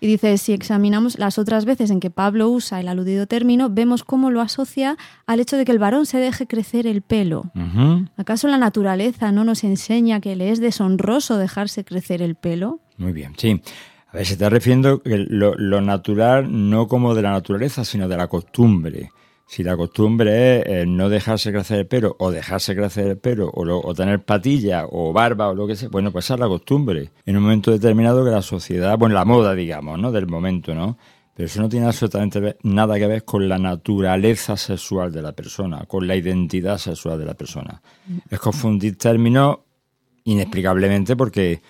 Y 0.00 0.06
dice, 0.06 0.38
si 0.38 0.52
examinamos 0.52 1.18
las 1.18 1.38
otras 1.38 1.64
veces 1.64 1.90
en 1.90 2.00
que 2.00 2.10
Pablo 2.10 2.48
usa 2.48 2.80
el 2.80 2.88
aludido 2.88 3.26
término, 3.26 3.70
vemos 3.70 4.02
cómo 4.02 4.30
lo 4.30 4.40
asocia 4.40 4.96
al 5.26 5.38
hecho 5.38 5.56
de 5.56 5.64
que 5.64 5.72
el 5.72 5.78
varón 5.78 6.04
se 6.06 6.18
deje 6.18 6.46
crecer 6.46 6.86
el 6.86 7.02
pelo. 7.02 7.44
¿Acaso 8.16 8.48
la 8.48 8.58
naturaleza 8.58 9.30
no 9.30 9.44
nos 9.44 9.62
enseña 9.62 10.20
que 10.20 10.34
le 10.34 10.50
es 10.50 10.60
deshonroso 10.60 11.38
dejarse 11.38 11.84
crecer 11.84 12.22
el 12.22 12.34
pelo? 12.34 12.80
Muy 12.96 13.12
bien, 13.12 13.34
sí. 13.36 13.62
A 14.08 14.16
ver, 14.16 14.26
se 14.26 14.32
está 14.32 14.48
refiriendo 14.48 15.00
lo, 15.04 15.54
lo 15.54 15.80
natural 15.80 16.48
no 16.68 16.88
como 16.88 17.14
de 17.14 17.22
la 17.22 17.30
naturaleza, 17.30 17.84
sino 17.84 18.08
de 18.08 18.16
la 18.16 18.26
costumbre. 18.26 19.12
Si 19.50 19.64
la 19.64 19.76
costumbre 19.76 20.60
es 20.60 20.66
eh, 20.68 20.86
no 20.86 21.08
dejarse 21.08 21.50
crecer 21.50 21.80
el 21.80 21.86
pelo 21.88 22.14
o 22.20 22.30
dejarse 22.30 22.76
crecer 22.76 23.08
el 23.08 23.18
pelo 23.18 23.50
o, 23.52 23.94
tener 23.94 24.24
patilla 24.24 24.86
o 24.88 25.12
barba 25.12 25.48
o 25.48 25.54
lo 25.56 25.66
que 25.66 25.74
sea, 25.74 25.88
bueno, 25.88 26.12
pues 26.12 26.26
esa 26.26 26.34
es 26.34 26.40
la 26.40 26.46
costumbre. 26.46 27.10
En 27.26 27.36
un 27.36 27.42
momento 27.42 27.72
determinado 27.72 28.24
que 28.24 28.30
la 28.30 28.42
sociedad, 28.42 28.96
bueno, 28.96 29.16
la 29.16 29.24
moda, 29.24 29.56
digamos, 29.56 29.98
¿no? 29.98 30.12
Del 30.12 30.28
momento, 30.28 30.72
¿no? 30.72 30.96
Pero 31.34 31.48
eso 31.48 31.60
no 31.60 31.68
tiene 31.68 31.86
absolutamente 31.86 32.58
nada 32.62 32.96
que 32.96 33.08
ver 33.08 33.24
con 33.24 33.48
la 33.48 33.58
naturaleza 33.58 34.56
sexual 34.56 35.10
de 35.10 35.20
la 35.20 35.32
persona, 35.32 35.84
con 35.86 36.06
la 36.06 36.14
identidad 36.14 36.78
sexual 36.78 37.18
de 37.18 37.24
la 37.24 37.34
persona. 37.34 37.82
Es 38.30 38.38
confundir 38.38 38.98
términos 38.98 39.58
inexplicablemente 40.22 41.16
porque, 41.16 41.60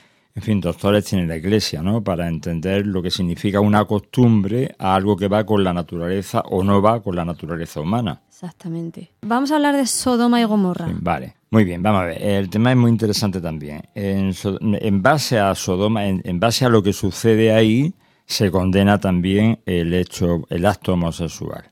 en 0.41 0.45
fin, 0.45 0.59
doctores 0.59 1.05
tienen 1.05 1.29
la 1.29 1.37
iglesia, 1.37 1.83
¿no? 1.83 2.03
Para 2.03 2.27
entender 2.27 2.87
lo 2.87 3.03
que 3.03 3.11
significa 3.11 3.61
una 3.61 3.85
costumbre 3.85 4.75
a 4.79 4.95
algo 4.95 5.15
que 5.15 5.29
va 5.29 5.45
con 5.45 5.63
la 5.63 5.75
naturaleza 5.75 6.41
o 6.47 6.65
no 6.65 6.81
va 6.81 7.03
con 7.03 7.15
la 7.15 7.27
naturaleza 7.27 7.79
humana. 7.79 8.23
Exactamente. 8.27 9.11
Vamos 9.21 9.51
a 9.51 9.57
hablar 9.57 9.77
de 9.77 9.85
Sodoma 9.85 10.41
y 10.41 10.45
Gomorra. 10.45 10.89
vale, 10.95 11.35
muy 11.51 11.65
bien, 11.65 11.83
vamos 11.83 12.01
a 12.01 12.05
ver. 12.07 12.23
El 12.23 12.49
tema 12.49 12.71
es 12.71 12.79
muy 12.79 12.91
interesante 12.91 13.39
también. 13.39 13.83
En, 13.95 15.03
base 15.03 15.39
a 15.39 15.55
Sodoma, 15.55 16.07
en 16.07 16.41
base 16.41 16.65
a 16.65 16.71
lo 16.71 16.83
que 16.83 16.95
sucede 16.95 17.53
ahí, 17.53 17.93
se 18.25 18.51
condena 18.51 18.99
también 18.99 19.61
el 19.67 19.93
hecho, 19.93 20.47
el 20.49 20.65
acto 20.65 20.95
homosexual. 20.95 21.71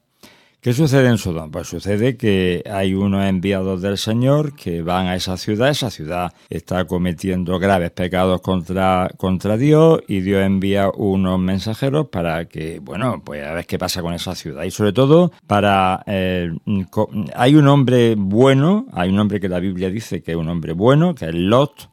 ¿Qué 0.60 0.72
sucede 0.72 1.08
en 1.08 1.18
Sodoma? 1.18 1.52
Pues 1.52 1.68
sucede 1.68 2.16
que 2.16 2.64
hay 2.68 2.92
unos 2.92 3.24
enviados 3.24 3.80
del 3.80 3.96
Señor 3.96 4.56
que 4.56 4.82
van 4.82 5.06
a 5.06 5.14
esa 5.14 5.36
ciudad, 5.36 5.68
esa 5.68 5.88
ciudad 5.88 6.32
está 6.50 6.84
cometiendo 6.84 7.60
graves 7.60 7.92
pecados 7.92 8.40
contra, 8.40 9.08
contra 9.16 9.56
Dios 9.56 10.00
y 10.08 10.20
Dios 10.20 10.44
envía 10.44 10.90
unos 10.90 11.38
mensajeros 11.38 12.08
para 12.08 12.46
que, 12.46 12.80
bueno, 12.80 13.22
pues 13.24 13.46
a 13.46 13.52
ver 13.52 13.66
qué 13.66 13.78
pasa 13.78 14.02
con 14.02 14.14
esa 14.14 14.34
ciudad 14.34 14.64
y 14.64 14.72
sobre 14.72 14.92
todo 14.92 15.30
para... 15.46 16.02
Eh, 16.08 16.50
hay 17.36 17.54
un 17.54 17.68
hombre 17.68 18.16
bueno, 18.18 18.86
hay 18.92 19.10
un 19.10 19.18
hombre 19.20 19.38
que 19.38 19.48
la 19.48 19.60
Biblia 19.60 19.90
dice 19.90 20.22
que 20.22 20.32
es 20.32 20.36
un 20.36 20.48
hombre 20.48 20.72
bueno, 20.72 21.14
que 21.14 21.26
es 21.26 21.34
Lot, 21.34 21.88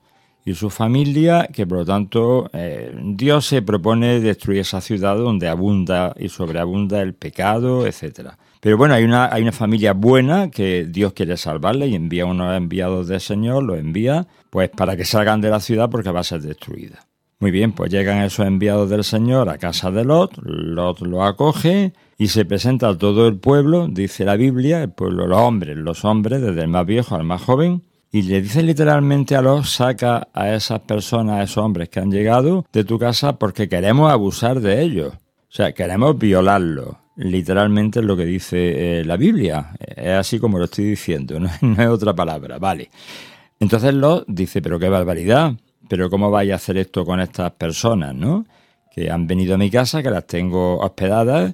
y 0.45 0.53
su 0.53 0.69
familia, 0.69 1.49
que 1.51 1.65
por 1.65 1.79
lo 1.79 1.85
tanto 1.85 2.49
eh, 2.53 2.95
Dios 3.03 3.47
se 3.47 3.63
propone 3.63 4.19
destruir 4.19 4.59
esa 4.59 4.79
ciudad 4.79 5.17
donde 5.17 5.47
abunda 5.47 6.13
y 6.17 6.29
sobreabunda 6.29 7.01
el 7.01 7.15
pecado, 7.15 7.87
etcétera. 7.87 8.37
Pero 8.65 8.79
bueno, 8.79 8.95
hay 8.95 9.03
una, 9.03 9.31
hay 9.31 9.43
una 9.43 9.51
familia 9.51 9.93
buena 9.93 10.49
que 10.49 10.85
Dios 10.85 11.13
quiere 11.13 11.37
salvarle 11.37 11.85
y 11.85 11.93
envía 11.93 12.25
unos 12.25 12.57
enviados 12.57 13.07
del 13.07 13.21
Señor, 13.21 13.61
los 13.61 13.77
envía 13.77 14.25
pues 14.49 14.71
para 14.71 14.97
que 14.97 15.05
salgan 15.05 15.39
de 15.39 15.51
la 15.51 15.59
ciudad 15.59 15.87
porque 15.91 16.09
va 16.09 16.21
a 16.21 16.23
ser 16.23 16.41
destruida. 16.41 17.05
Muy 17.39 17.51
bien, 17.51 17.73
pues 17.73 17.91
llegan 17.91 18.23
esos 18.23 18.47
enviados 18.47 18.89
del 18.89 19.03
Señor 19.03 19.49
a 19.49 19.59
casa 19.59 19.91
de 19.91 20.03
Lot, 20.03 20.39
Lot 20.41 21.01
lo 21.01 21.23
acoge 21.23 21.93
y 22.17 22.29
se 22.29 22.43
presenta 22.43 22.89
a 22.89 22.97
todo 22.97 23.27
el 23.27 23.37
pueblo, 23.37 23.87
dice 23.87 24.25
la 24.25 24.35
Biblia, 24.35 24.81
el 24.81 24.89
pueblo, 24.89 25.27
los 25.27 25.39
hombres, 25.39 25.77
los 25.77 26.03
hombres, 26.03 26.41
desde 26.41 26.61
el 26.63 26.67
más 26.67 26.87
viejo 26.87 27.13
al 27.13 27.23
más 27.23 27.43
joven, 27.43 27.83
y 28.11 28.23
le 28.23 28.41
dice 28.41 28.63
literalmente 28.63 29.35
a 29.35 29.43
los 29.43 29.69
saca 29.69 30.29
a 30.33 30.55
esas 30.55 30.79
personas, 30.79 31.35
a 31.39 31.43
esos 31.43 31.63
hombres 31.63 31.89
que 31.89 31.99
han 31.99 32.09
llegado 32.09 32.65
de 32.73 32.83
tu 32.83 32.97
casa 32.97 33.37
porque 33.37 33.69
queremos 33.69 34.11
abusar 34.11 34.59
de 34.59 34.81
ellos. 34.81 35.13
O 35.13 35.53
sea, 35.55 35.71
queremos 35.73 36.17
violarlos. 36.17 37.04
Literalmente 37.17 37.99
es 37.99 38.05
lo 38.05 38.17
que 38.17 38.25
dice 38.25 38.99
eh, 38.99 39.05
la 39.05 39.17
Biblia. 39.17 39.71
Es 39.79 40.09
así 40.09 40.39
como 40.39 40.57
lo 40.57 40.65
estoy 40.65 40.85
diciendo, 40.85 41.39
no, 41.61 41.73
es 41.73 41.87
otra 41.87 42.13
palabra. 42.13 42.59
Vale. 42.59 42.89
Entonces 43.59 43.93
los 43.93 44.23
dice, 44.27 44.61
pero 44.61 44.79
qué 44.79 44.89
barbaridad. 44.89 45.53
Pero 45.87 46.09
cómo 46.09 46.31
vais 46.31 46.51
a 46.51 46.55
hacer 46.55 46.77
esto 46.77 47.05
con 47.05 47.19
estas 47.19 47.51
personas, 47.51 48.15
¿no? 48.15 48.45
Que 48.91 49.11
han 49.11 49.27
venido 49.27 49.55
a 49.55 49.57
mi 49.57 49.69
casa, 49.69 50.01
que 50.01 50.09
las 50.09 50.25
tengo 50.25 50.79
hospedadas 50.79 51.53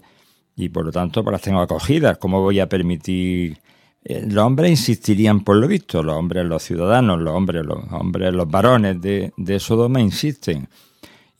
y 0.55 0.69
por 0.69 0.85
lo 0.85 0.91
tanto 0.91 1.23
pues 1.23 1.33
las 1.33 1.41
tengo 1.41 1.59
acogidas. 1.59 2.17
¿Cómo 2.17 2.41
voy 2.41 2.59
a 2.59 2.69
permitir 2.69 3.57
eh, 4.03 4.25
los 4.27 4.43
hombres 4.43 4.71
insistirían 4.71 5.41
por 5.41 5.57
lo 5.57 5.67
visto, 5.67 6.01
los 6.01 6.15
hombres, 6.15 6.45
los 6.45 6.63
ciudadanos, 6.63 7.19
los 7.19 7.33
hombres, 7.33 7.65
los 7.65 7.79
hombres, 7.91 8.33
los 8.33 8.49
varones 8.49 8.99
de, 9.01 9.31
de 9.37 9.59
Sodoma 9.59 10.01
insisten. 10.01 10.67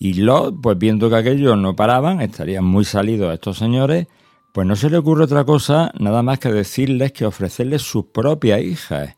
Y 0.04 0.16
los, 0.16 0.52
pues 0.64 0.80
viendo 0.80 1.12
que 1.12 1.16
aquellos 1.16 1.56
no 1.60 1.76
paraban, 1.76 2.22
estarían 2.22 2.66
muy 2.66 2.86
salidos 2.86 3.32
estos 3.32 3.60
señores, 3.60 4.08
pues 4.52 4.66
no 4.66 4.76
se 4.76 4.90
le 4.90 4.98
ocurre 4.98 5.26
otra 5.26 5.44
cosa 5.44 5.92
nada 6.00 6.24
más 6.24 6.40
que 6.40 6.52
decirles 6.52 7.12
que 7.12 7.24
ofrecerles 7.24 7.84
sus 7.84 8.06
propias 8.06 8.64
hijas. 8.64 9.16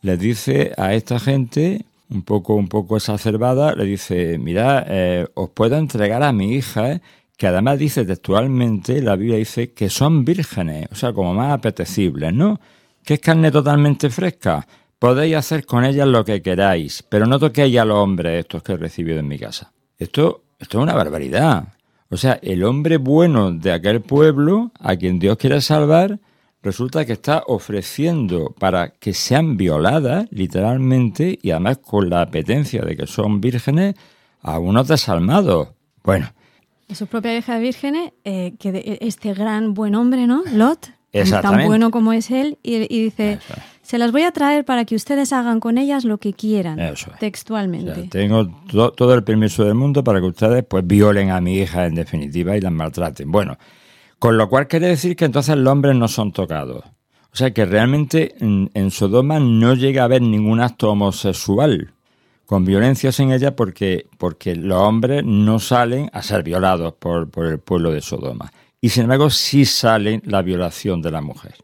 Les 0.00 0.18
dice 0.18 0.72
a 0.78 0.94
esta 0.94 1.20
gente, 1.20 1.84
un 2.08 2.22
poco, 2.22 2.54
un 2.54 2.68
poco 2.68 2.96
exacerbada, 2.96 3.74
le 3.74 3.84
dice, 3.84 4.38
mira, 4.38 4.86
eh, 4.88 5.26
os 5.34 5.50
puedo 5.50 5.76
entregar 5.76 6.22
a 6.22 6.32
mi 6.32 6.54
hija, 6.54 7.02
que 7.36 7.46
además 7.46 7.78
dice 7.78 8.06
textualmente, 8.06 9.02
la 9.02 9.16
Biblia 9.16 9.36
dice 9.36 9.74
que 9.74 9.90
son 9.90 10.24
vírgenes, 10.24 10.88
o 10.90 10.94
sea, 10.94 11.12
como 11.12 11.34
más 11.34 11.52
apetecibles, 11.52 12.32
¿no? 12.32 12.58
que 13.04 13.14
es 13.14 13.20
carne 13.20 13.50
totalmente 13.50 14.08
fresca. 14.08 14.66
Podéis 14.98 15.36
hacer 15.36 15.66
con 15.66 15.84
ella 15.84 16.06
lo 16.06 16.24
que 16.24 16.40
queráis, 16.40 17.04
pero 17.06 17.26
no 17.26 17.38
toquéis 17.38 17.76
a 17.78 17.84
los 17.84 17.98
hombres 17.98 18.40
estos 18.40 18.62
que 18.62 18.72
he 18.72 18.76
recibido 18.78 19.18
en 19.18 19.28
mi 19.28 19.38
casa. 19.38 19.74
Esto, 20.04 20.42
esto 20.58 20.78
es 20.78 20.82
una 20.82 20.92
barbaridad. 20.92 21.68
O 22.10 22.18
sea, 22.18 22.38
el 22.42 22.62
hombre 22.62 22.98
bueno 22.98 23.52
de 23.52 23.72
aquel 23.72 24.02
pueblo, 24.02 24.70
a 24.78 24.96
quien 24.96 25.18
Dios 25.18 25.38
quiere 25.38 25.62
salvar, 25.62 26.20
resulta 26.62 27.06
que 27.06 27.14
está 27.14 27.42
ofreciendo 27.46 28.54
para 28.58 28.90
que 28.90 29.14
sean 29.14 29.56
violadas, 29.56 30.26
literalmente, 30.30 31.38
y 31.40 31.52
además 31.52 31.78
con 31.78 32.10
la 32.10 32.20
apetencia 32.20 32.82
de 32.82 32.96
que 32.98 33.06
son 33.06 33.40
vírgenes, 33.40 33.94
a 34.42 34.58
unos 34.58 34.88
desalmados. 34.88 35.68
Bueno. 36.02 36.30
Su 36.92 37.06
propia 37.06 37.34
hija 37.38 37.58
vírgenes, 37.58 38.12
eh, 38.24 38.56
que 38.58 38.98
este 39.00 39.32
gran 39.32 39.72
buen 39.72 39.94
hombre, 39.94 40.26
¿no? 40.26 40.42
Lot, 40.52 40.90
tan 41.40 41.64
bueno 41.64 41.90
como 41.90 42.12
es 42.12 42.30
él, 42.30 42.58
y, 42.62 42.78
dice, 42.78 43.38
se 43.84 43.98
las 43.98 44.12
voy 44.12 44.22
a 44.22 44.32
traer 44.32 44.64
para 44.64 44.86
que 44.86 44.94
ustedes 44.94 45.32
hagan 45.32 45.60
con 45.60 45.76
ellas 45.76 46.04
lo 46.04 46.16
que 46.16 46.32
quieran, 46.32 46.80
textualmente. 47.20 48.08
tengo 48.08 48.46
todo 48.66 49.14
el 49.14 49.22
permiso 49.22 49.62
del 49.64 49.74
mundo 49.74 50.02
para 50.02 50.20
que 50.20 50.26
ustedes 50.26 50.64
pues 50.64 50.86
violen 50.86 51.30
a 51.30 51.40
mi 51.42 51.58
hija 51.58 51.84
en 51.84 51.94
definitiva 51.94 52.56
y 52.56 52.62
las 52.62 52.72
maltraten. 52.72 53.30
Bueno, 53.30 53.58
con 54.18 54.38
lo 54.38 54.48
cual 54.48 54.68
quiere 54.68 54.88
decir 54.88 55.14
que 55.16 55.26
entonces 55.26 55.56
los 55.58 55.70
hombres 55.70 55.94
no 55.94 56.08
son 56.08 56.32
tocados. 56.32 56.82
O 57.30 57.36
sea 57.36 57.52
que 57.52 57.66
realmente 57.66 58.34
en, 58.40 58.90
Sodoma 58.90 59.38
no 59.38 59.74
llega 59.74 60.02
a 60.02 60.04
haber 60.06 60.22
ningún 60.22 60.60
acto 60.60 60.90
homosexual 60.90 61.92
con 62.46 62.64
violencias 62.64 63.20
en 63.20 63.32
ella 63.32 63.54
porque, 63.54 64.06
porque 64.16 64.56
los 64.56 64.80
hombres 64.80 65.24
no 65.26 65.58
salen 65.58 66.08
a 66.14 66.22
ser 66.22 66.42
violados 66.42 66.94
por, 66.94 67.28
por 67.30 67.46
el 67.46 67.58
pueblo 67.58 67.90
de 67.90 68.00
Sodoma 68.00 68.50
y 68.80 68.88
sin 68.88 69.02
embargo 69.02 69.28
sí 69.30 69.64
sale 69.66 70.22
la 70.24 70.42
violación 70.42 71.02
de 71.02 71.10
la 71.10 71.20
mujer. 71.20 71.54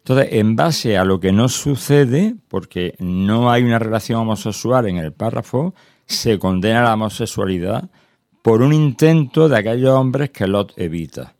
Entonces, 0.00 0.28
en 0.32 0.56
base 0.56 0.96
a 0.96 1.04
lo 1.04 1.20
que 1.20 1.32
no 1.32 1.48
sucede, 1.48 2.34
porque 2.48 2.94
no 2.98 3.50
hay 3.50 3.62
una 3.62 3.78
relación 3.78 4.20
homosexual 4.20 4.88
en 4.88 4.96
el 4.96 5.12
párrafo, 5.12 5.74
se 6.06 6.38
condena 6.38 6.82
la 6.82 6.94
homosexualidad 6.94 7.90
por 8.42 8.62
un 8.62 8.72
intento 8.72 9.48
de 9.48 9.58
aquellos 9.58 9.90
hombres 9.90 10.30
que 10.30 10.46
Lot 10.46 10.72
evita. 10.76 11.34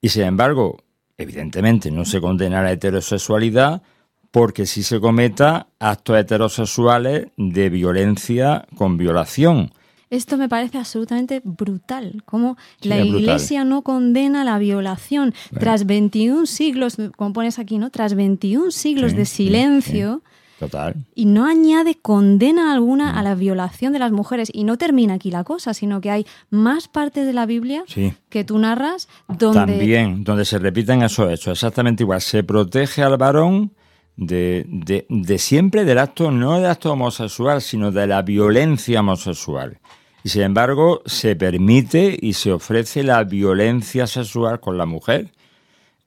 Y 0.00 0.10
sin 0.10 0.24
embargo, 0.24 0.82
evidentemente 1.16 1.90
no 1.90 2.04
se 2.04 2.20
condena 2.20 2.62
la 2.62 2.72
heterosexualidad 2.72 3.82
porque 4.30 4.66
sí 4.66 4.82
se 4.82 5.00
cometa 5.00 5.68
actos 5.78 6.18
heterosexuales 6.18 7.28
de 7.36 7.70
violencia 7.70 8.66
con 8.76 8.96
violación. 8.96 9.72
Esto 10.12 10.36
me 10.36 10.46
parece 10.46 10.76
absolutamente 10.76 11.40
brutal, 11.42 12.22
como 12.26 12.58
la 12.82 13.00
Iglesia 13.00 13.64
no 13.64 13.80
condena 13.80 14.44
la 14.44 14.58
violación 14.58 15.32
tras 15.58 15.86
21 15.86 16.44
siglos, 16.44 16.98
como 17.16 17.32
pones 17.32 17.58
aquí, 17.58 17.78
¿no? 17.78 17.88
Tras 17.88 18.12
21 18.12 18.72
siglos 18.72 19.16
de 19.16 19.24
silencio. 19.24 20.20
Total. 20.58 20.96
Y 21.14 21.24
no 21.24 21.46
añade 21.46 21.94
condena 21.94 22.74
alguna 22.74 23.18
a 23.18 23.22
la 23.22 23.34
violación 23.34 23.94
de 23.94 24.00
las 24.00 24.12
mujeres. 24.12 24.50
Y 24.52 24.64
no 24.64 24.76
termina 24.76 25.14
aquí 25.14 25.30
la 25.30 25.44
cosa, 25.44 25.72
sino 25.72 26.02
que 26.02 26.10
hay 26.10 26.26
más 26.50 26.88
partes 26.88 27.24
de 27.24 27.32
la 27.32 27.46
Biblia 27.46 27.82
que 28.28 28.44
tú 28.44 28.58
narras 28.58 29.08
donde... 29.28 29.60
También, 29.60 30.24
donde 30.24 30.44
se 30.44 30.58
repiten 30.58 31.02
esos 31.02 31.32
hechos, 31.32 31.52
exactamente 31.54 32.02
igual. 32.02 32.20
Se 32.20 32.44
protege 32.44 33.02
al 33.02 33.16
varón 33.16 33.72
de, 34.16 34.66
de, 34.68 35.06
de 35.08 35.38
siempre 35.38 35.86
del 35.86 35.98
acto, 35.98 36.30
no 36.30 36.56
del 36.56 36.66
acto 36.66 36.92
homosexual, 36.92 37.62
sino 37.62 37.90
de 37.90 38.06
la 38.06 38.20
violencia 38.20 39.00
homosexual. 39.00 39.78
Y 40.24 40.28
sin 40.28 40.42
embargo, 40.42 41.02
se 41.04 41.34
permite 41.36 42.16
y 42.20 42.34
se 42.34 42.52
ofrece 42.52 43.02
la 43.02 43.24
violencia 43.24 44.06
sexual 44.06 44.60
con 44.60 44.78
la 44.78 44.86
mujer. 44.86 45.30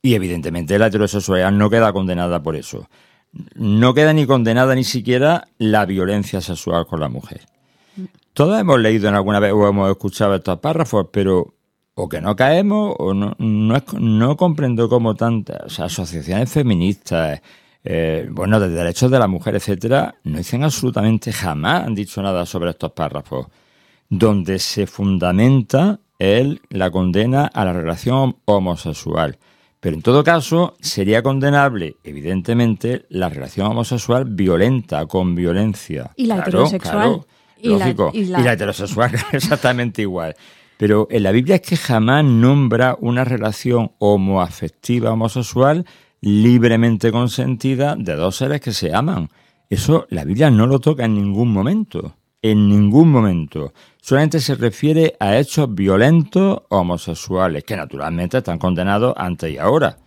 Y 0.02 0.16
evidentemente 0.16 0.80
la 0.80 0.88
heterosexualidad 0.88 1.52
no 1.52 1.70
queda 1.70 1.92
condenada 1.92 2.42
por 2.42 2.56
eso. 2.56 2.88
No 3.56 3.94
queda 3.94 4.14
ni 4.14 4.26
condenada 4.26 4.76
ni 4.76 4.84
siquiera 4.84 5.48
la 5.58 5.86
violencia 5.86 6.40
sexual 6.40 6.86
con 6.86 7.02
la 7.02 7.10
mujer. 7.10 7.42
Todos 8.34 8.60
hemos 8.60 8.80
leído 8.80 9.10
en 9.10 9.16
alguna 9.16 9.40
vez 9.40 9.52
o 9.52 9.68
hemos 9.68 9.90
escuchado 9.90 10.36
estos 10.36 10.60
párrafos, 10.60 11.08
pero 11.12 11.54
o 11.96 12.10
que 12.10 12.22
no 12.22 12.36
caemos 12.36 12.96
o 13.00 13.14
no, 13.14 13.36
no, 13.40 14.38
comprendo 14.38 14.90
cómo 14.90 15.16
tantas 15.16 15.80
asociaciones 15.80 16.52
feministas, 16.52 17.42
eh, 17.84 18.28
bueno, 18.30 18.60
de 18.60 18.70
derechos 18.70 19.10
de 19.10 19.20
la 19.20 19.28
mujer, 19.28 19.56
etcétera, 19.56 20.16
no 20.24 20.38
dicen 20.38 20.64
absolutamente 20.64 21.32
jamás 21.32 21.86
han 21.86 21.96
dicho 21.96 22.22
nada 22.22 22.46
sobre 22.46 22.72
estos 22.72 22.92
párrafos 22.92 23.48
donde 24.10 24.60
se 24.60 24.88
fundamenta 24.88 26.00
el, 26.20 26.62
la 26.70 26.92
condena 26.92 27.46
a 27.46 27.66
la 27.66 27.74
relación 27.74 28.38
homosexual. 28.46 29.38
Pero 29.80 29.98
en 29.98 30.02
todo 30.02 30.24
caso, 30.24 30.76
sería 30.80 31.22
condenable, 31.22 31.98
evidentemente, 32.04 33.06
la 33.10 33.30
relación 33.30 33.68
homosexual 33.68 34.26
violenta, 34.26 35.06
con 35.06 35.36
violencia. 35.36 36.12
Y 36.16 36.26
la 36.26 36.40
heterosexual. 36.40 37.22
y 37.62 37.70
lógico. 37.70 38.10
y, 38.14 38.26
la... 38.26 38.54
heterosexual, 38.54 39.12
exactamente 39.32 40.02
igual. 40.02 40.36
Pero 40.78 41.08
en 41.10 41.24
la 41.24 41.32
Biblia 41.32 41.58
es 41.58 41.62
que 41.62 41.78
jamás 41.78 42.26
nombra 42.26 42.98
una 43.00 43.24
relación 43.24 43.92
homoafectiva 44.00 45.12
homosexual 45.12 45.86
libremente 46.20 47.12
consentida 47.12 47.96
de 47.96 48.16
dos 48.16 48.38
seres 48.38 48.62
que 48.62 48.74
se 48.74 48.94
aman. 48.94 49.30
Eso 49.70 50.08
la 50.10 50.26
Biblia 50.26 50.50
no 50.50 50.68
lo 50.68 50.80
toca 50.80 51.06
en 51.06 51.14
ningún 51.14 51.52
momento. 51.52 52.16
En 52.42 52.68
ningún 52.68 53.12
momento. 53.12 53.74
Solamente 54.08 54.40
se 54.40 54.54
refiere 54.54 55.16
a 55.20 55.40
hechos 55.40 55.74
violentos 55.74 56.62
homosexuales, 56.70 57.64
que 57.64 57.76
naturalmente 57.76 58.38
están 58.38 58.60
condenados 58.60 59.16
antes 59.18 59.52
y 59.52 59.58
ahora. 59.58 59.98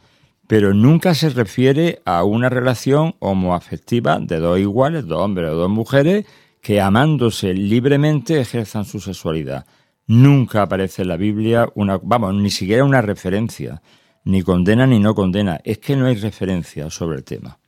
Pero 0.47 0.73
nunca 0.73 1.14
se 1.14 1.31
refiere 1.31 2.00
a 2.05 2.23
una 2.23 2.49
relación 2.49 3.17
homoafectiva 3.19 4.21
de 4.21 4.38
dos 4.38 4.61
iguales, 4.61 5.05
dos 5.09 5.21
hombres 5.21 5.50
o 5.50 5.57
dos 5.57 5.69
mujeres, 5.69 6.26
que 6.62 6.81
amándose 6.81 7.52
libremente 7.55 8.40
ejerzan 8.40 8.85
su 8.85 9.00
sexualidad. 9.00 9.67
Nunca 10.07 10.62
aparece 10.62 11.02
en 11.02 11.09
la 11.09 11.17
Biblia 11.17 11.69
una, 11.75 11.99
vamos, 12.00 12.37
ni 12.37 12.50
siquiera 12.50 12.85
una 12.85 13.02
referencia, 13.02 13.83
ni 14.23 14.43
condena 14.43 14.87
ni 14.87 15.00
no 15.00 15.17
condena. 15.17 15.61
Es 15.64 15.78
que 15.78 15.97
no 15.97 16.07
hay 16.07 16.14
referencia 16.14 16.88
sobre 16.88 17.17
el 17.17 17.25
tema. 17.25 17.59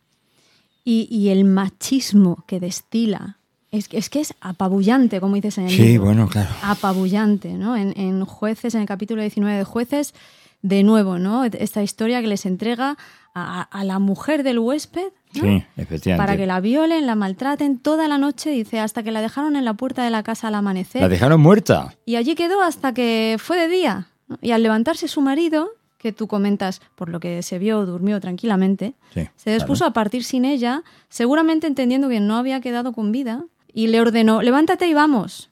Y, 0.84 1.28
el 1.30 1.44
machismo 1.44 2.44
que 2.46 2.60
destila 2.60 3.39
es, 3.70 3.88
es, 3.92 4.10
que 4.10 4.20
es 4.20 4.34
apabullante, 4.40 5.20
como 5.20 5.36
dices 5.36 5.58
en 5.58 5.64
el 5.64 5.70
Sí, 5.70 5.98
bueno, 5.98 6.28
claro. 6.28 6.50
Apabullante, 6.62 7.52
¿no? 7.52 7.76
En, 7.76 7.98
en, 7.98 8.24
Jueces, 8.24 8.74
en 8.74 8.82
el 8.82 8.86
capítulo 8.86 9.22
19 9.22 9.58
de 9.58 9.64
Jueces, 9.64 10.14
de 10.62 10.82
nuevo, 10.82 11.18
¿no? 11.18 11.44
Esta 11.44 11.82
historia 11.82 12.20
que 12.20 12.26
les 12.26 12.46
entrega 12.46 12.98
a, 13.34 13.84
la 13.84 13.98
mujer 13.98 14.42
del 14.42 14.58
huésped 14.58 15.12
sí, 15.32 15.64
efectivamente. 15.76 16.16
para 16.16 16.36
que 16.36 16.46
la 16.46 16.60
violen, 16.60 17.06
la 17.06 17.14
maltraten 17.14 17.78
toda 17.78 18.08
la 18.08 18.18
noche, 18.18 18.50
dice, 18.50 18.80
hasta 18.80 19.02
que 19.02 19.12
la 19.12 19.20
dejaron 19.20 19.56
en 19.56 19.64
la 19.64 19.74
puerta 19.74 20.04
de 20.04 20.10
la 20.10 20.22
casa 20.22 20.48
al 20.48 20.56
amanecer. 20.56 21.00
La 21.00 21.08
dejaron 21.08 21.40
muerta. 21.40 21.94
Y 22.04 22.16
allí 22.16 22.34
quedó 22.34 22.62
hasta 22.62 22.92
que 22.92 23.36
fue 23.38 23.56
de 23.56 23.68
día. 23.68 24.08
Y 24.42 24.50
al 24.50 24.62
levantarse 24.62 25.08
su 25.08 25.20
marido, 25.20 25.70
que 25.98 26.12
tú 26.12 26.26
comentas, 26.26 26.80
por 26.94 27.08
lo 27.08 27.20
que 27.20 27.42
se 27.42 27.58
vio, 27.58 27.86
durmió 27.86 28.20
tranquilamente, 28.20 28.94
se 29.36 29.54
dispuso 29.54 29.84
a 29.84 29.92
partir 29.92 30.24
sin 30.24 30.44
ella, 30.44 30.82
seguramente 31.08 31.66
entendiendo 31.66 32.08
que 32.08 32.20
no 32.20 32.36
había 32.36 32.60
quedado 32.60 32.92
con 32.92 33.12
vida, 33.12 33.44
y 33.74 33.88
le 33.88 34.00
ordenó, 34.00 34.42
levántate 34.42 34.86
y 34.86 34.94
vamos. 34.94 35.50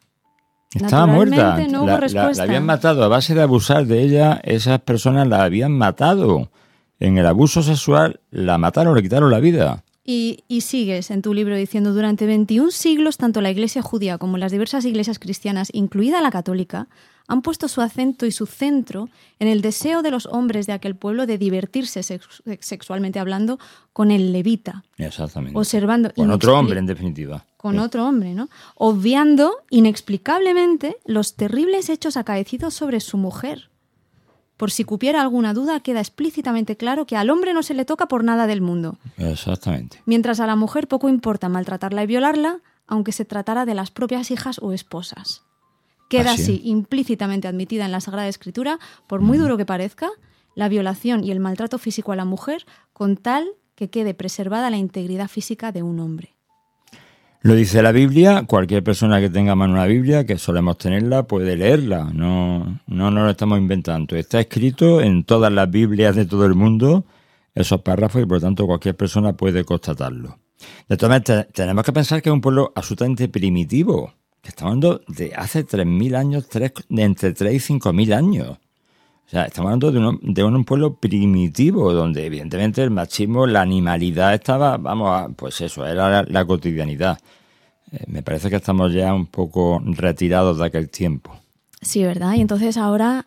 Estaba 0.75 1.06
muerta. 1.06 1.58
la, 1.58 2.42
habían 2.42 2.66
matado 2.66 3.02
a 3.02 3.08
base 3.08 3.34
de 3.34 3.42
abusar 3.42 3.87
de 3.87 4.02
ella, 4.02 4.40
esas 4.44 4.80
personas 4.80 5.26
la 5.26 5.42
habían 5.42 5.72
matado. 5.72 6.50
En 7.00 7.16
el 7.16 7.26
abuso 7.26 7.62
sexual 7.62 8.20
la 8.30 8.58
mataron, 8.58 8.94
le 8.94 9.02
quitaron 9.02 9.30
la 9.30 9.40
vida. 9.40 9.84
Y, 10.04 10.44
y, 10.48 10.62
sigues 10.62 11.10
en 11.10 11.20
tu 11.20 11.34
libro 11.34 11.54
diciendo, 11.54 11.92
durante 11.92 12.26
21 12.26 12.70
siglos, 12.70 13.18
tanto 13.18 13.40
la 13.40 13.50
iglesia 13.50 13.82
judía 13.82 14.16
como 14.16 14.38
las 14.38 14.52
diversas 14.52 14.84
iglesias 14.87 15.18
cristianas, 15.18 15.68
incluida 15.72 16.22
la 16.22 16.30
católica, 16.30 16.88
han 17.28 17.42
puesto 17.42 17.68
su 17.68 17.82
acento 17.82 18.26
y 18.26 18.32
su 18.32 18.47
centro 18.47 19.08
en 19.38 19.49
el 19.49 19.61
deseo 19.61 20.02
de 20.02 20.11
los 20.11 20.26
hombres 20.26 20.66
de 20.66 20.73
aquel 20.73 20.97
pueblo 20.97 21.26
de 21.26 21.38
divertirse 21.38 22.02
sexualmente 22.02 23.20
hablando 23.20 23.58
con 23.92 24.11
el 24.11 24.32
levita. 24.32 24.82
Exactamente. 24.97 25.56
Observando. 25.56 26.11
Con 26.14 26.30
otro 26.30 26.58
hombre, 26.58 26.78
en 26.78 26.87
definitiva. 26.87 27.44
Con 27.58 27.78
otro 27.78 28.06
hombre, 28.06 28.35
¿no? 28.35 28.49
Obviando 28.75 29.58
inexplicablemente 29.68 30.97
los 31.04 31.37
terribles 31.37 31.90
hechos 31.90 32.16
acaecidos 32.16 32.75
sobre 32.75 33.00
su 33.00 33.18
mujer. 33.18 33.68
Por 34.56 34.70
si 34.70 34.85
cupiera 34.85 35.20
alguna 35.20 35.54
duda, 35.54 35.80
queda 35.80 36.00
explícitamente 36.00 36.76
claro 36.76 37.06
que 37.06 37.16
al 37.16 37.30
hombre 37.30 37.52
no 37.52 37.62
se 37.62 37.75
le 37.75 37.85
toca 37.85 38.08
por 38.08 38.25
nada 38.25 38.47
del 38.47 38.61
mundo. 38.61 38.97
Exactamente. 39.18 40.02
Mientras 40.06 40.40
a 40.40 40.47
la 40.47 40.56
mujer 40.56 40.88
poco 40.88 41.08
importa 41.08 41.49
maltratarla 41.49 42.02
y 42.02 42.06
violarla, 42.06 42.61
aunque 42.87 43.12
se 43.12 43.25
tratara 43.25 43.66
de 43.66 43.75
las 43.75 43.90
propias 43.90 44.30
hijas 44.30 44.58
o 44.61 44.73
esposas 44.73 45.44
queda 46.08 46.32
así, 46.32 46.60
implícitamente 46.64 47.48
admitida 47.48 47.84
en 47.84 47.92
la 47.92 48.00
Sagrada 48.00 48.28
Escritura, 48.28 48.78
por 49.06 49.20
muy 49.20 49.38
duro 49.38 49.56
que 49.56 49.66
parezca, 49.66 50.08
la 50.54 50.68
violación 50.68 51.22
y 51.22 51.30
el 51.30 51.40
maltrato 51.40 51.78
físico 51.78 52.12
a 52.12 52.16
la 52.16 52.24
mujer 52.24 52.66
con 52.92 53.16
tal 53.16 53.46
que 53.74 53.90
quede 53.90 54.14
preservada 54.14 54.70
la 54.70 54.76
integridad 54.76 55.28
física 55.28 55.70
de 55.70 55.84
un 55.84 56.00
hombre. 56.00 56.34
Lo 57.40 57.54
dice 57.54 57.80
la 57.82 57.92
Biblia, 57.92 58.42
cualquier 58.48 58.82
persona 58.82 59.20
que 59.20 59.30
tenga 59.30 59.54
mano 59.54 59.74
una 59.74 59.86
Biblia, 59.86 60.26
que 60.26 60.38
solemos 60.38 60.76
tenerla, 60.76 61.22
puede 61.22 61.56
leerla, 61.56 62.10
no, 62.12 62.80
no 62.88 63.10
nos 63.12 63.24
lo 63.24 63.30
estamos 63.30 63.58
inventando. 63.58 64.16
Está 64.16 64.40
escrito 64.40 65.00
en 65.00 65.22
todas 65.22 65.52
las 65.52 65.70
Biblias 65.70 66.16
de 66.16 66.26
todo 66.26 66.44
el 66.46 66.56
mundo 66.56 67.04
esos 67.54 67.80
párrafos 67.82 68.22
y 68.22 68.26
por 68.26 68.38
lo 68.38 68.40
tanto 68.40 68.66
cualquier 68.66 68.96
persona 68.96 69.34
puede 69.34 69.64
constatarlo. 69.64 70.38
De 70.88 70.96
todas 70.96 71.20
maneras, 71.20 71.46
tenemos 71.52 71.85
que 71.85 71.92
pensar 71.92 72.20
que 72.20 72.30
es 72.30 72.33
un 72.33 72.40
pueblo 72.40 72.72
absolutamente 72.74 73.28
primitivo 73.28 74.17
estamos 74.42 74.72
hablando 74.72 75.01
de 75.09 75.35
hace 75.35 75.66
3.000 75.66 76.16
años, 76.16 76.48
de 76.51 77.03
entre 77.03 77.33
3 77.33 77.70
y 77.70 77.74
5.000 77.74 78.14
años. 78.14 78.59
O 79.29 79.31
sea, 79.31 79.44
estamos 79.44 79.70
hablando 79.70 80.18
de 80.22 80.44
un, 80.44 80.64
pueblo 80.64 80.94
primitivo, 80.94 81.92
donde 81.92 82.24
evidentemente 82.24 82.83
el 82.83 82.90
machismo, 82.90 83.46
la 83.46 83.61
animalidad 83.61 84.33
estaba, 84.33 84.79
vamos, 84.79 85.11
a, 85.11 85.29
pues 85.29 85.61
eso, 85.61 85.87
era 85.87 86.22
la, 86.22 86.44
cotidianidad. 86.46 87.18
Eh, 87.92 88.05
me 88.07 88.22
parece 88.22 88.48
que 88.48 88.57
estamos 88.57 88.92
ya 88.94 89.12
un 89.12 89.27
poco 89.27 89.83
retirados 89.85 90.59
de 90.59 90.66
aquel 90.66 90.88
tiempo. 90.88 91.37
Sí, 91.83 92.03
¿verdad? 92.05 92.35
Y 92.37 92.40
entonces 92.40 92.79
ahora 92.79 93.27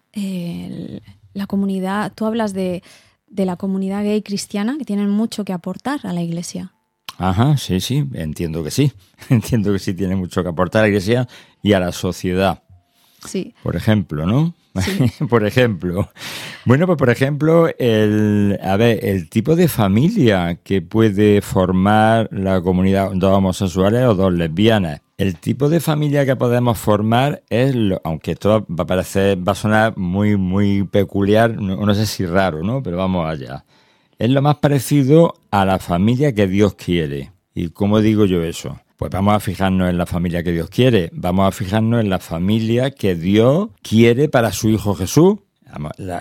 la 1.34 1.46
comunidad, 1.46 2.12
tú 2.16 2.26
hablas 2.26 2.54
de, 2.54 2.82
de 3.28 3.46
la 3.46 3.56
comunidad 3.56 4.04
gay 4.04 4.24
cristiana, 4.24 4.78
que 4.80 4.86
tienen 4.86 5.10
mucho 5.10 5.46
que 5.46 5.54
aportar 5.54 6.00
a 6.04 6.14
la 6.14 6.24
iglesia. 6.24 6.74
Ajá, 7.22 7.56
sí, 7.56 7.80
sí, 7.80 8.04
entiendo 8.14 8.64
que 8.64 8.72
sí. 8.72 8.92
Entiendo 9.30 9.72
que 9.72 9.78
sí 9.78 9.94
tiene 9.94 10.16
mucho 10.16 10.42
que 10.42 10.50
aportar 10.50 10.80
a 10.80 10.84
la 10.86 10.88
Iglesia 10.88 11.28
y 11.62 11.74
a 11.74 11.80
la 11.80 11.92
sociedad. 11.92 12.64
Sí. 13.28 13.54
Por 13.62 13.76
ejemplo, 13.76 14.26
¿no? 14.26 14.56
por 15.30 15.46
ejemplo. 15.46 16.10
Bueno, 16.66 16.88
pues 16.88 16.98
por 16.98 17.12
ejemplo, 17.12 17.70
el, 17.78 18.60
a 18.64 18.76
ver, 18.76 19.06
el 19.06 19.30
tipo 19.30 19.56
de 19.56 19.68
familia 19.68 20.58
que 20.64 20.82
puede 20.82 21.42
formar 21.42 22.28
la 22.32 22.60
comunidad, 22.60 23.12
dos 23.14 23.38
homosexuales 23.38 24.04
o 24.06 24.16
dos 24.16 24.34
lesbianas. 24.34 25.02
El 25.18 25.36
tipo 25.36 25.70
de 25.70 25.80
familia 25.80 26.26
que 26.26 26.36
podemos 26.36 26.80
formar 26.80 27.44
es, 27.52 27.76
aunque 28.04 28.32
esto 28.32 28.66
va 28.68 28.84
a 28.84 28.88
parecer, 28.88 29.38
va 29.48 29.52
a 29.52 29.56
sonar 29.56 29.96
muy, 29.96 30.38
muy 30.38 30.84
peculiar, 30.86 31.56
no 31.56 31.94
sé 31.94 32.08
si 32.08 32.26
raro, 32.26 32.64
¿no? 32.64 32.82
Pero 32.82 32.98
vamos 32.98 33.30
allá 33.30 33.64
es 34.22 34.30
lo 34.30 34.44
más 34.44 34.58
parecido 34.58 35.34
a 35.50 35.66
la 35.66 35.80
familia 35.80 36.36
que 36.36 36.46
Dios 36.46 36.76
quiere. 36.76 37.32
¿Y 37.56 37.70
cómo 37.70 38.02
digo 38.02 38.26
yo 38.26 38.44
eso? 38.44 38.80
Pues 38.96 39.10
vamos 39.10 39.34
a 39.34 39.40
fijarnos 39.40 39.90
en 39.90 39.98
la 39.98 40.06
familia 40.06 40.44
que 40.44 40.52
Dios 40.52 40.70
quiere, 40.70 41.10
vamos 41.12 41.48
a 41.48 41.52
fijarnos 41.52 42.02
en 42.02 42.12
la 42.12 42.20
familia 42.20 42.92
que 42.92 43.16
Dios 43.16 43.70
quiere 43.82 44.30
para 44.30 44.52
su 44.52 44.70
Hijo 44.70 44.94
Jesús. 44.94 45.40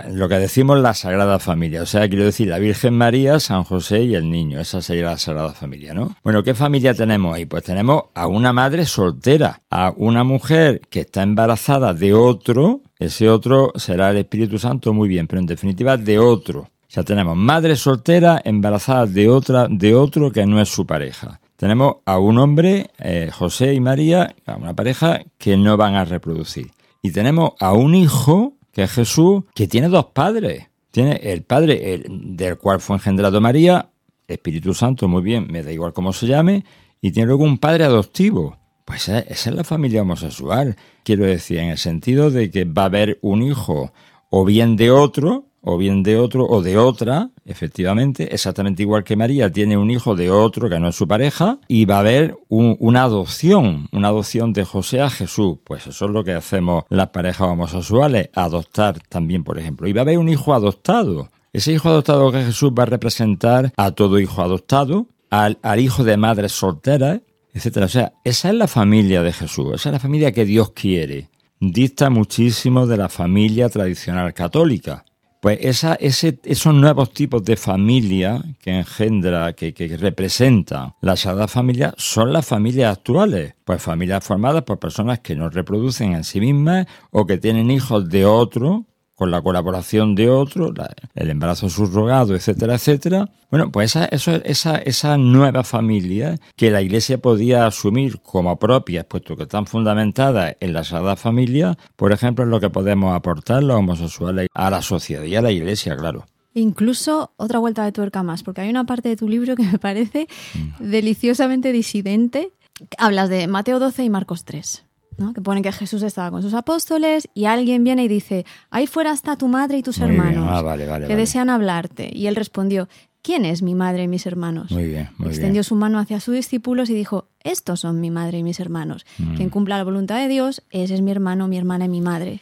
lo 0.09 0.29
que 0.31 0.37
decimos 0.37 0.81
la 0.81 0.95
Sagrada 0.95 1.39
Familia, 1.39 1.83
o 1.83 1.87
sea, 1.87 2.09
quiero 2.09 2.25
decir 2.25 2.49
la 2.49 2.59
Virgen 2.59 2.95
María, 2.95 3.39
San 3.39 3.65
José 3.65 4.05
y 4.05 4.15
el 4.15 4.31
niño, 4.31 4.61
esa 4.61 4.81
sería 4.81 5.05
la 5.05 5.19
Sagrada 5.19 5.53
Familia, 5.53 5.93
¿no? 5.93 6.17
Bueno, 6.25 6.43
¿qué 6.43 6.55
familia 6.55 6.95
tenemos 6.95 7.37
ahí? 7.37 7.45
Pues 7.45 7.65
tenemos 7.65 8.05
a 8.15 8.27
una 8.29 8.55
madre 8.55 8.87
soltera, 8.87 9.61
a 9.69 9.93
una 9.95 10.25
mujer 10.25 10.81
que 10.89 11.01
está 11.01 11.23
embarazada 11.23 11.93
de 11.93 12.15
otro, 12.15 12.81
ese 12.99 13.29
otro 13.29 13.73
será 13.75 14.09
el 14.09 14.17
Espíritu 14.17 14.59
Santo, 14.59 14.95
muy 14.95 15.11
bien, 15.11 15.27
pero 15.27 15.41
en 15.41 15.47
definitiva 15.47 15.99
de 15.99 16.19
otro. 16.19 16.71
Ya 16.91 17.05
tenemos 17.05 17.37
madre 17.37 17.77
soltera 17.77 18.43
embarazada 18.45 19.07
de 19.07 19.29
otra, 19.29 19.69
de 19.71 19.95
otro 19.95 20.33
que 20.33 20.45
no 20.45 20.61
es 20.61 20.69
su 20.69 20.87
pareja. 20.87 21.41
Tenemos 21.57 21.99
a 22.05 22.19
un 22.19 22.39
hombre, 22.39 22.91
eh, 22.99 23.31
José 23.33 23.75
y 23.75 23.81
María, 23.81 24.35
una 24.59 24.75
pareja 24.75 25.21
que 25.39 25.57
no 25.57 25.77
van 25.77 25.95
a 25.95 26.05
reproducir. 26.05 26.73
Y 27.01 27.13
tenemos 27.13 27.53
a 27.61 27.75
un 27.75 27.95
hijo, 27.95 28.55
que 28.73 28.83
es 28.83 28.91
Jesús, 28.91 29.45
que 29.55 29.69
tiene 29.69 29.89
dos 29.89 30.07
padres. 30.07 30.67
Tiene 30.91 31.21
el 31.23 31.43
padre 31.43 32.03
del 32.09 32.59
cual 32.59 32.81
fue 32.81 32.97
engendrado 32.97 33.41
María, 33.41 33.91
Espíritu 34.27 34.75
Santo, 34.75 35.07
muy 35.07 35.23
bien, 35.23 35.47
me 35.49 35.63
da 35.63 35.71
igual 35.71 35.93
cómo 35.93 36.13
se 36.13 36.27
llame, 36.27 36.65
y 37.01 37.13
tiene 37.13 37.29
luego 37.29 37.45
un 37.45 37.59
padre 37.59 37.85
adoptivo. 37.85 38.57
Pues 38.85 39.09
esa 39.09 39.21
es 39.51 39.55
la 39.55 39.63
familia 39.63 40.03
homosexual. 40.03 40.77
Quiero 41.05 41.25
decir, 41.25 41.59
en 41.59 41.69
el 41.69 41.79
sentido 41.79 42.33
de 42.33 42.51
que 42.51 42.65
va 42.65 42.83
a 42.83 42.87
haber 42.87 43.21
un 43.23 43.43
hijo 43.43 43.93
o 44.31 44.45
bien 44.45 44.75
de 44.75 44.91
otro, 44.91 45.50
o 45.63 45.77
bien 45.77 46.03
de 46.03 46.17
otro 46.17 46.47
o 46.47 46.63
de 46.63 46.79
otra, 46.79 47.31
efectivamente, 47.45 48.35
exactamente 48.35 48.83
igual 48.83 49.05
que 49.05 49.17
María 49.17 49.51
tiene 49.51 49.77
un 49.77 49.91
hijo 49.91 50.15
de 50.17 50.31
otro 50.31 50.69
que 50.69 50.81
no 50.81 50.89
es 50.89 50.97
su 50.97 51.07
pareja, 51.07 51.59
y 51.69 51.85
va 51.85 51.97
a 51.97 52.01
haber 52.01 52.37
una 52.49 53.03
adopción, 53.03 53.89
una 53.93 54.09
adopción 54.09 54.53
de 54.53 54.65
José 54.65 55.01
a 55.01 55.11
Jesús. 55.11 55.59
Pues 55.65 55.87
eso 55.87 56.07
es 56.07 56.11
lo 56.11 56.25
que 56.25 56.33
hacemos 56.33 56.85
las 56.89 57.09
parejas 57.09 57.49
homosexuales, 57.49 58.31
adoptar 58.35 59.01
también, 59.09 59.45
por 59.45 59.59
ejemplo. 59.59 59.87
Y 59.87 59.93
va 59.93 60.01
a 60.01 60.03
haber 60.03 60.19
un 60.19 60.29
hijo 60.29 60.55
adoptado. 60.55 61.29
Ese 61.53 61.73
hijo 61.73 61.89
adoptado 61.89 62.31
que 62.31 62.45
Jesús 62.45 62.73
va 62.79 62.85
a 62.85 62.87
representar 62.87 63.73
a 63.77 63.91
todo 63.91 64.19
hijo 64.19 64.41
adoptado, 64.41 65.07
al, 65.31 65.59
al 65.63 65.81
hijo 65.81 66.05
de 66.05 66.17
madres 66.17 66.53
solteras, 66.53 67.21
etcétera. 67.53 67.87
O 67.87 67.89
sea, 67.89 68.13
esa 68.25 68.49
es 68.49 68.55
la 68.55 68.69
familia 68.69 69.23
de 69.23 69.33
Jesús, 69.33 69.75
esa 69.75 69.89
es 69.89 69.93
la 69.95 69.99
familia 69.99 70.33
que 70.33 70.45
Dios 70.45 70.71
quiere. 70.71 71.29
Dista 71.59 72.09
muchísimo 72.09 72.87
de 72.87 72.97
la 72.97 73.09
familia 73.09 73.69
tradicional 73.69 74.33
católica 74.33 75.05
pues 75.41 75.59
esa, 75.63 75.95
ese, 75.95 76.39
esos 76.45 76.75
nuevos 76.75 77.13
tipos 77.13 77.43
de 77.43 77.57
familia 77.57 78.43
que 78.61 78.79
engendra, 78.79 79.55
que, 79.55 79.73
que 79.73 79.97
representan 79.97 80.95
la 81.01 81.17
Sagrada 81.17 81.49
Familia, 81.49 81.95
son 81.97 82.33
las 82.33 82.47
familias 82.47 82.99
actuales. 82.99 83.55
Pues 83.65 83.83
familias 83.83 84.23
formadas 84.23 84.63
por 84.65 84.79
personas 84.79 85.21
que 85.21 85.35
no 85.35 85.49
reproducen 85.49 86.13
en 86.13 86.25
sí 86.25 86.41
mismas 86.41 86.87
o 87.11 87.25
que 87.25 87.39
tienen 87.39 87.71
hijos 87.71 88.09
de 88.09 88.27
otro 88.27 88.85
con 89.21 89.31
la 89.31 89.43
colaboración 89.43 90.15
de 90.15 90.31
otro, 90.31 90.73
el 91.15 91.29
embarazo 91.29 91.69
subrogado, 91.69 92.35
etcétera, 92.35 92.77
etcétera. 92.77 93.29
Bueno, 93.51 93.71
pues 93.71 93.91
esa, 93.91 94.07
eso, 94.07 94.37
esa, 94.47 94.79
esa 94.79 95.19
nueva 95.19 95.63
familia 95.63 96.39
que 96.57 96.71
la 96.71 96.81
Iglesia 96.81 97.19
podía 97.19 97.67
asumir 97.67 98.23
como 98.23 98.59
propias, 98.59 99.05
puesto 99.05 99.37
que 99.37 99.43
están 99.43 99.67
fundamentadas 99.67 100.57
en 100.61 100.73
la 100.73 100.85
Sagrada 100.85 101.17
Familia, 101.17 101.77
por 101.97 102.13
ejemplo, 102.13 102.47
es 102.47 102.51
lo 102.51 102.61
que 102.61 102.71
podemos 102.71 103.15
aportar 103.15 103.63
los 103.63 103.77
homosexuales 103.77 104.49
a 104.55 104.71
la 104.71 104.81
sociedad 104.81 105.25
y 105.25 105.37
a 105.37 105.43
la 105.43 105.53
Iglesia, 105.53 105.95
claro. 105.99 106.25
Incluso 106.55 107.35
otra 107.37 107.59
vuelta 107.59 107.85
de 107.85 107.93
tuerca 107.93 108.23
más, 108.23 108.43
porque 108.43 108.63
hay 108.63 108.71
una 108.71 108.87
parte 108.87 109.11
de 109.11 109.17
tu 109.17 109.29
libro 109.29 109.55
que 109.55 109.65
me 109.65 109.79
parece 109.79 110.29
mm. 110.55 110.83
deliciosamente 110.83 111.73
disidente. 111.73 112.53
Hablas 112.97 113.29
de 113.29 113.49
Mateo 113.49 113.81
12 113.81 114.03
y 114.03 114.09
Marcos 114.09 114.47
3. 114.47 114.87
¿No? 115.21 115.33
que 115.33 115.41
pone 115.41 115.63
que 115.63 115.71
Jesús 115.71 116.03
estaba 116.03 116.31
con 116.31 116.43
sus 116.43 116.55
apóstoles 116.55 117.29
y 117.35 117.45
alguien 117.45 117.85
viene 117.85 118.05
y 118.05 118.09
dice, 118.09 118.45
ahí 118.71 118.87
fuera 118.87 119.13
está 119.13 119.37
tu 119.37 119.47
madre 119.47 119.79
y 119.79 119.83
tus 119.83 119.99
hermanos 119.99 120.49
ah, 120.51 120.77
que 121.07 121.15
desean 121.15 121.51
hablarte. 121.51 122.11
Y 122.13 122.27
él 122.27 122.35
respondió, 122.35 122.89
¿quién 123.23 123.45
es 123.45 123.63
mi 123.63 123.75
madre 123.75 124.05
y 124.05 124.09
mis 124.09 124.27
hermanos? 124.27 124.71
Muy 124.71 124.87
bien, 124.87 125.11
muy 125.19 125.29
Extendió 125.29 125.63
su 125.63 125.77
mano 125.77 125.99
hacia 125.99 126.19
sus 126.21 126.35
discípulos 126.35 126.91
y 126.91 126.95
dijo, 126.95 127.29
estos 127.45 127.81
son 127.81 128.01
mi 128.01 128.11
madre 128.11 128.39
y 128.39 128.43
mis 128.43 128.59
hermanos. 128.59 129.05
Mm. 129.19 129.35
Quien 129.35 129.51
cumpla 129.51 129.77
la 129.77 129.85
voluntad 129.85 130.17
de 130.17 130.29
Dios, 130.29 130.63
ese 130.71 130.95
es 130.95 131.03
mi 131.03 131.11
hermano, 131.11 131.47
mi 131.47 131.59
hermana 131.59 131.85
y 131.85 131.89
mi 131.89 132.01
madre. 132.01 132.41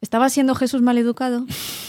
¿Estaba 0.00 0.28
siendo 0.28 0.54
Jesús 0.54 0.82
maleducado? 0.82 1.46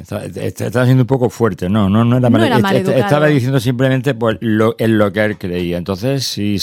Estaba 0.00 0.84
siendo 0.84 1.02
un 1.02 1.06
poco 1.06 1.30
fuerte, 1.30 1.68
no, 1.68 1.88
no, 1.88 2.04
no 2.04 2.16
era, 2.16 2.30
mal, 2.30 2.76
Estaba 2.76 3.26
diciendo 3.26 3.60
simplemente 3.60 4.14
pues, 4.14 4.38
lo, 4.40 4.74
en 4.78 4.98
lo 4.98 5.12
que 5.12 5.24
él 5.24 5.38
creía. 5.38 5.78
Entonces, 5.78 6.24
si 6.24 6.58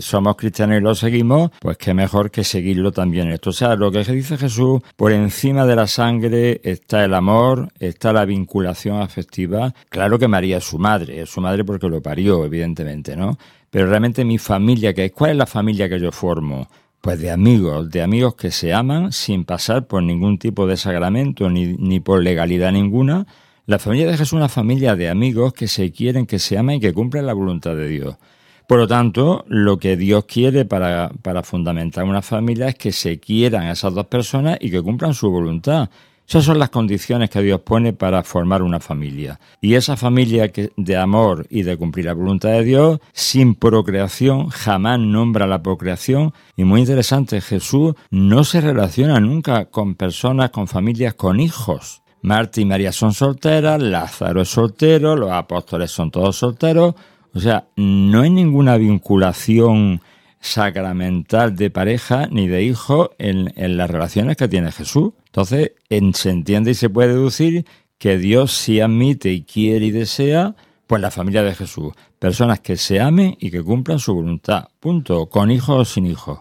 somos 0.00 0.36
cristianos 0.36 0.78
y 0.78 0.80
lo 0.80 0.94
seguimos, 0.94 1.50
pues 1.60 1.76
qué 1.76 1.94
mejor 1.94 2.30
que 2.30 2.44
seguirlo 2.44 2.92
también 2.92 3.30
esto. 3.30 3.50
O 3.50 3.52
sea, 3.52 3.76
lo 3.76 3.90
que 3.90 4.04
dice 4.04 4.36
Jesús, 4.36 4.80
por 4.96 5.12
encima 5.12 5.66
de 5.66 5.76
la 5.76 5.86
sangre 5.86 6.60
está 6.64 7.04
el 7.04 7.14
amor, 7.14 7.68
está 7.78 8.12
la 8.12 8.24
vinculación 8.24 9.00
afectiva. 9.00 9.74
Claro 9.88 10.18
que 10.18 10.28
María 10.28 10.58
es 10.58 10.64
su 10.64 10.78
madre, 10.78 11.22
es 11.22 11.30
su 11.30 11.40
madre 11.40 11.64
porque 11.64 11.88
lo 11.88 12.00
parió, 12.02 12.44
evidentemente, 12.44 13.16
¿no? 13.16 13.38
Pero 13.70 13.86
realmente 13.86 14.24
mi 14.24 14.38
familia, 14.38 14.92
que 14.92 15.12
¿cuál 15.12 15.32
es 15.32 15.36
la 15.36 15.46
familia 15.46 15.88
que 15.88 16.00
yo 16.00 16.10
formo? 16.10 16.68
Pues 17.00 17.18
de 17.18 17.30
amigos, 17.30 17.90
de 17.90 18.02
amigos 18.02 18.34
que 18.34 18.50
se 18.50 18.74
aman 18.74 19.12
sin 19.12 19.44
pasar 19.44 19.86
por 19.86 20.02
ningún 20.02 20.38
tipo 20.38 20.66
de 20.66 20.76
sagramento 20.76 21.48
ni, 21.48 21.68
ni 21.78 21.98
por 21.98 22.22
legalidad 22.22 22.72
ninguna. 22.72 23.26
La 23.64 23.78
familia 23.78 24.06
de 24.06 24.12
Jesús 24.12 24.28
es 24.28 24.32
una 24.34 24.50
familia 24.50 24.96
de 24.96 25.08
amigos 25.08 25.54
que 25.54 25.66
se 25.66 25.92
quieren, 25.92 26.26
que 26.26 26.38
se 26.38 26.58
aman 26.58 26.76
y 26.76 26.80
que 26.80 26.92
cumplen 26.92 27.24
la 27.24 27.32
voluntad 27.32 27.74
de 27.74 27.88
Dios. 27.88 28.16
Por 28.66 28.78
lo 28.78 28.86
tanto, 28.86 29.46
lo 29.48 29.78
que 29.78 29.96
Dios 29.96 30.26
quiere 30.26 30.66
para, 30.66 31.10
para 31.22 31.42
fundamentar 31.42 32.04
una 32.04 32.20
familia 32.20 32.68
es 32.68 32.74
que 32.74 32.92
se 32.92 33.18
quieran 33.18 33.68
esas 33.68 33.94
dos 33.94 34.06
personas 34.06 34.58
y 34.60 34.70
que 34.70 34.82
cumplan 34.82 35.14
su 35.14 35.30
voluntad. 35.30 35.88
Esas 36.30 36.44
son 36.44 36.60
las 36.60 36.70
condiciones 36.70 37.28
que 37.28 37.42
Dios 37.42 37.62
pone 37.62 37.92
para 37.92 38.22
formar 38.22 38.62
una 38.62 38.78
familia. 38.78 39.40
Y 39.60 39.74
esa 39.74 39.96
familia 39.96 40.48
de 40.76 40.96
amor 40.96 41.44
y 41.50 41.64
de 41.64 41.76
cumplir 41.76 42.04
la 42.04 42.12
voluntad 42.12 42.50
de 42.50 42.62
Dios, 42.62 43.00
sin 43.12 43.56
procreación, 43.56 44.48
jamás 44.48 45.00
nombra 45.00 45.48
la 45.48 45.60
procreación. 45.60 46.32
Y 46.56 46.62
muy 46.62 46.82
interesante, 46.82 47.40
Jesús 47.40 47.96
no 48.12 48.44
se 48.44 48.60
relaciona 48.60 49.18
nunca 49.18 49.64
con 49.64 49.96
personas, 49.96 50.50
con 50.50 50.68
familias, 50.68 51.14
con 51.14 51.40
hijos. 51.40 52.02
Marta 52.22 52.60
y 52.60 52.64
María 52.64 52.92
son 52.92 53.12
solteras, 53.12 53.82
Lázaro 53.82 54.42
es 54.42 54.50
soltero, 54.50 55.16
los 55.16 55.32
apóstoles 55.32 55.90
son 55.90 56.12
todos 56.12 56.36
solteros. 56.36 56.94
O 57.34 57.40
sea, 57.40 57.66
no 57.74 58.20
hay 58.20 58.30
ninguna 58.30 58.76
vinculación 58.76 60.00
sacramental 60.40 61.54
de 61.54 61.70
pareja 61.70 62.26
ni 62.30 62.48
de 62.48 62.62
hijo 62.62 63.10
en, 63.18 63.52
las 63.76 63.90
relaciones 63.90 64.36
que 64.36 64.48
tiene 64.48 64.72
Jesús. 64.72 65.12
Entonces, 65.26 65.72
se 66.14 66.30
entiende 66.30 66.72
y 66.72 66.74
se 66.74 66.90
puede 66.90 67.08
deducir 67.08 67.66
que 67.98 68.18
Dios 68.18 68.52
sí 68.52 68.80
admite 68.80 69.30
y 69.30 69.42
quiere 69.42 69.86
y 69.86 69.90
desea, 69.90 70.56
pues 70.86 71.02
la 71.02 71.10
familia 71.10 71.42
de 71.42 71.54
Jesús. 71.54 71.92
Personas 72.18 72.60
que 72.60 72.76
se 72.76 73.00
amen 73.00 73.36
y 73.38 73.50
que 73.50 73.62
cumplan 73.62 73.98
su 73.98 74.14
voluntad. 74.14 74.68
Punto. 74.80 75.26
Con 75.28 75.50
hijos 75.50 75.76
o 75.76 75.84
sin 75.84 76.06
hijos. 76.06 76.40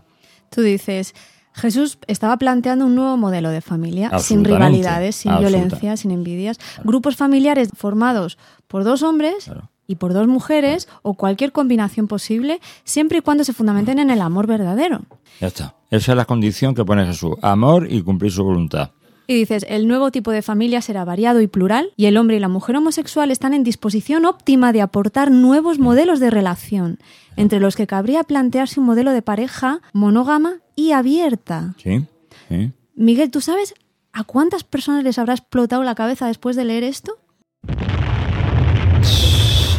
Tú 0.49 0.61
dices, 0.61 1.13
Jesús 1.53 1.99
estaba 2.07 2.37
planteando 2.37 2.85
un 2.85 2.95
nuevo 2.95 3.17
modelo 3.17 3.49
de 3.49 3.61
familia, 3.61 4.17
sin 4.19 4.45
rivalidades, 4.45 5.17
sin 5.17 5.37
violencia, 5.37 5.97
sin 5.97 6.11
envidias. 6.11 6.57
Grupos 6.83 7.17
familiares 7.17 7.69
formados 7.75 8.37
por 8.67 8.83
dos 8.83 9.03
hombres 9.03 9.51
y 9.89 9.95
por 9.95 10.13
dos 10.13 10.27
mujeres 10.27 10.87
o 11.01 11.15
cualquier 11.15 11.51
combinación 11.51 12.07
posible, 12.07 12.61
siempre 12.83 13.17
y 13.17 13.21
cuando 13.21 13.43
se 13.43 13.53
fundamenten 13.53 13.97
en 13.97 14.11
el 14.11 14.21
amor 14.21 14.45
verdadero. 14.45 15.01
Ya 15.41 15.47
está. 15.47 15.75
Esa 15.89 16.11
es 16.11 16.15
la 16.15 16.25
condición 16.25 16.75
que 16.75 16.85
pone 16.85 17.07
Jesús, 17.07 17.35
amor 17.41 17.87
y 17.91 18.03
cumplir 18.03 18.31
su 18.31 18.43
voluntad. 18.43 18.91
Y 19.25 19.33
dices, 19.33 19.65
el 19.67 19.87
nuevo 19.87 20.11
tipo 20.11 20.29
de 20.29 20.43
familia 20.43 20.81
será 20.81 21.05
variado 21.05 21.41
y 21.41 21.47
plural 21.47 21.91
y 21.97 22.05
el 22.05 22.17
hombre 22.17 22.37
y 22.37 22.39
la 22.39 22.49
mujer 22.49 22.75
homosexual 22.75 23.31
están 23.31 23.55
en 23.55 23.63
disposición 23.63 24.25
óptima 24.25 24.73
de 24.73 24.81
aportar 24.81 25.31
nuevos 25.31 25.79
modelos 25.79 26.19
de 26.19 26.29
relación, 26.29 26.99
entre 27.35 27.59
los 27.59 27.75
que 27.75 27.87
cabría 27.87 28.23
plantearse 28.23 28.79
un 28.79 28.85
modelo 28.85 29.11
de 29.11 29.23
pareja 29.23 29.81
monógama 29.91 30.57
y 30.75 30.91
abierta. 30.91 31.73
Sí, 31.81 32.05
sí. 32.47 32.71
Miguel, 32.95 33.31
¿tú 33.31 33.41
sabes 33.41 33.73
a 34.13 34.23
cuántas 34.23 34.63
personas 34.63 35.03
les 35.03 35.17
habrá 35.17 35.33
explotado 35.33 35.83
la 35.83 35.95
cabeza 35.95 36.27
después 36.27 36.55
de 36.55 36.65
leer 36.65 36.83
esto? 36.83 37.17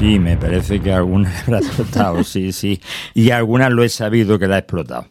Sí, 0.00 0.18
me 0.18 0.34
parece 0.34 0.80
que 0.80 0.90
alguna 0.90 1.30
habrá 1.42 1.58
explotado, 1.58 2.24
sí, 2.24 2.52
sí. 2.52 2.80
Y 3.12 3.32
algunas 3.32 3.70
lo 3.70 3.84
he 3.84 3.90
sabido 3.90 4.38
que 4.38 4.46
la 4.46 4.54
ha 4.54 4.58
explotado. 4.60 5.08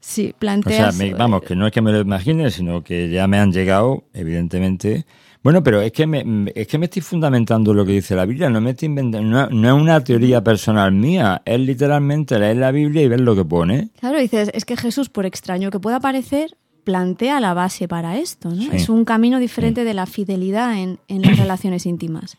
Sí, 0.00 0.34
planteas... 0.38 0.94
O 0.94 0.98
sea, 0.98 1.14
vamos, 1.14 1.42
que 1.42 1.54
no 1.54 1.66
es 1.66 1.72
que 1.74 1.82
me 1.82 1.92
lo 1.92 2.00
imagine, 2.00 2.50
sino 2.50 2.82
que 2.82 3.10
ya 3.10 3.26
me 3.26 3.38
han 3.38 3.52
llegado, 3.52 4.04
evidentemente. 4.14 5.04
Bueno, 5.42 5.62
pero 5.62 5.82
es 5.82 5.92
que 5.92 6.06
me, 6.06 6.50
es 6.54 6.66
que 6.66 6.78
me 6.78 6.86
estoy 6.86 7.02
fundamentando 7.02 7.74
lo 7.74 7.84
que 7.84 7.92
dice 7.92 8.16
la 8.16 8.24
Biblia, 8.24 8.48
no 8.48 8.62
me 8.62 8.70
estoy 8.70 8.86
inventando, 8.86 9.50
no, 9.50 9.68
es 9.68 9.82
una 9.82 10.02
teoría 10.02 10.42
personal 10.42 10.90
mía, 10.90 11.42
es 11.44 11.60
literalmente 11.60 12.38
leer 12.38 12.56
la 12.56 12.70
Biblia 12.70 13.02
y 13.02 13.08
ver 13.08 13.20
lo 13.20 13.36
que 13.36 13.44
pone. 13.44 13.90
Claro, 14.00 14.18
dices, 14.18 14.50
es 14.54 14.64
que 14.64 14.78
Jesús, 14.78 15.10
por 15.10 15.26
extraño 15.26 15.70
que 15.70 15.80
pueda 15.80 16.00
parecer, 16.00 16.56
plantea 16.84 17.40
la 17.40 17.52
base 17.52 17.88
para 17.88 18.16
esto, 18.16 18.48
¿no? 18.48 18.72
Es 18.72 18.88
un 18.88 19.04
camino 19.04 19.38
diferente 19.38 19.84
de 19.84 19.92
la 19.92 20.06
fidelidad 20.06 20.78
en, 20.78 20.98
en 21.08 21.20
las 21.20 21.38
relaciones 21.38 21.84
íntimas. 21.84 22.38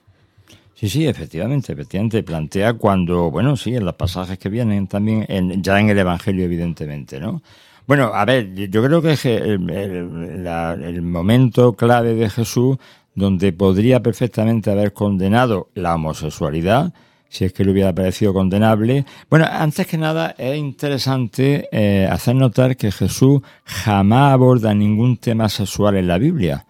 Sí, 0.82 0.90
sí, 0.90 1.06
efectivamente, 1.06 1.74
efectivamente, 1.74 2.24
plantea 2.24 2.74
cuando, 2.74 3.30
bueno, 3.30 3.56
sí, 3.56 3.76
en 3.76 3.86
los 3.86 3.94
pasajes 3.94 4.40
que 4.40 4.50
vienen 4.50 4.88
también, 4.88 5.28
en, 5.30 5.62
ya 5.62 5.80
en 5.80 5.92
el 5.92 6.00
Evangelio, 6.00 6.44
evidentemente, 6.44 7.20
¿no? 7.20 7.44
Bueno, 7.86 8.06
a 8.16 8.26
ver, 8.26 8.56
yo 8.56 8.84
creo 8.84 9.00
que 9.00 9.12
el, 9.12 9.70
el, 9.70 10.48
el 10.84 11.02
momento 11.04 11.74
clave 11.74 12.16
de 12.16 12.32
Jesús 12.32 12.80
donde 13.14 13.54
podría 13.54 14.02
perfectamente 14.02 14.72
haber 14.72 14.92
condenado 14.92 15.70
la 15.76 15.94
homosexualidad, 15.94 16.92
si 17.30 17.46
es 17.46 17.54
que 17.54 17.64
le 17.64 17.74
hubiera 17.74 17.94
parecido 17.94 18.34
condenable. 18.34 19.06
Bueno, 19.30 19.46
antes 19.52 19.86
que 19.86 20.00
nada 20.00 20.34
es 20.36 20.58
interesante 20.58 21.70
eh, 21.72 22.08
hacer 22.10 22.34
notar 22.34 22.76
que 22.76 22.92
Jesús 22.92 23.42
jamás 23.66 24.34
aborda 24.34 24.74
ningún 24.74 25.18
tema 25.18 25.48
sexual 25.48 25.98
en 25.98 26.08
la 26.08 26.18
Biblia. 26.18 26.66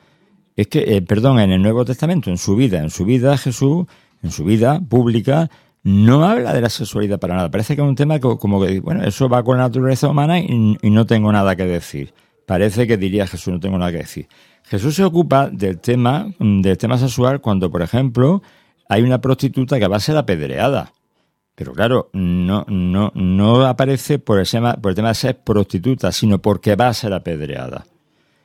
Es 0.55 0.67
que, 0.67 0.95
eh, 0.95 1.01
perdón, 1.01 1.39
en 1.39 1.51
el 1.51 1.61
Nuevo 1.61 1.85
Testamento, 1.85 2.29
en 2.29 2.37
su 2.37 2.55
vida, 2.55 2.79
en 2.79 2.89
su 2.89 3.05
vida 3.05 3.37
Jesús 3.37 3.85
en 4.23 4.31
su 4.31 4.43
vida 4.43 4.79
pública, 4.79 5.49
no 5.83 6.25
habla 6.25 6.53
de 6.53 6.61
la 6.61 6.69
sexualidad 6.69 7.19
para 7.19 7.35
nada. 7.35 7.51
Parece 7.51 7.75
que 7.75 7.81
es 7.81 7.87
un 7.87 7.95
tema 7.95 8.19
como 8.19 8.63
que, 8.63 8.79
bueno, 8.79 9.03
eso 9.03 9.27
va 9.27 9.43
con 9.43 9.57
la 9.57 9.63
naturaleza 9.63 10.09
humana 10.09 10.39
y, 10.39 10.77
no 10.89 11.05
tengo 11.05 11.31
nada 11.31 11.55
que 11.55 11.65
decir. 11.65 12.13
Parece 12.45 12.85
que 12.85 12.97
diría 12.97 13.27
Jesús, 13.27 13.53
no 13.53 13.59
tengo 13.59 13.77
nada 13.77 13.91
que 13.91 13.99
decir. 13.99 14.27
Jesús 14.63 14.95
se 14.95 15.03
ocupa 15.03 15.49
del 15.49 15.79
tema, 15.79 16.27
del 16.39 16.77
tema 16.77 16.97
sexual 16.97 17.41
cuando, 17.41 17.71
por 17.71 17.81
ejemplo, 17.81 18.41
hay 18.87 19.01
una 19.01 19.19
prostituta 19.19 19.79
que 19.79 19.87
va 19.87 19.97
a 19.97 20.01
ser 20.01 20.17
apedreada. 20.17 20.93
Pero 21.55 21.73
claro, 21.73 22.09
no, 22.13 22.65
no, 22.67 23.11
no 23.15 23.65
aparece 23.65 24.19
por 24.19 24.39
el, 24.39 24.47
tema, 24.47 24.75
por 24.75 24.91
el 24.91 24.95
tema 24.95 25.09
de 25.09 25.15
ser 25.15 25.39
prostituta, 25.39 26.11
sino 26.11 26.39
porque 26.39 26.75
va 26.75 26.87
a 26.87 26.93
ser 26.93 27.13
apedreada. 27.13 27.85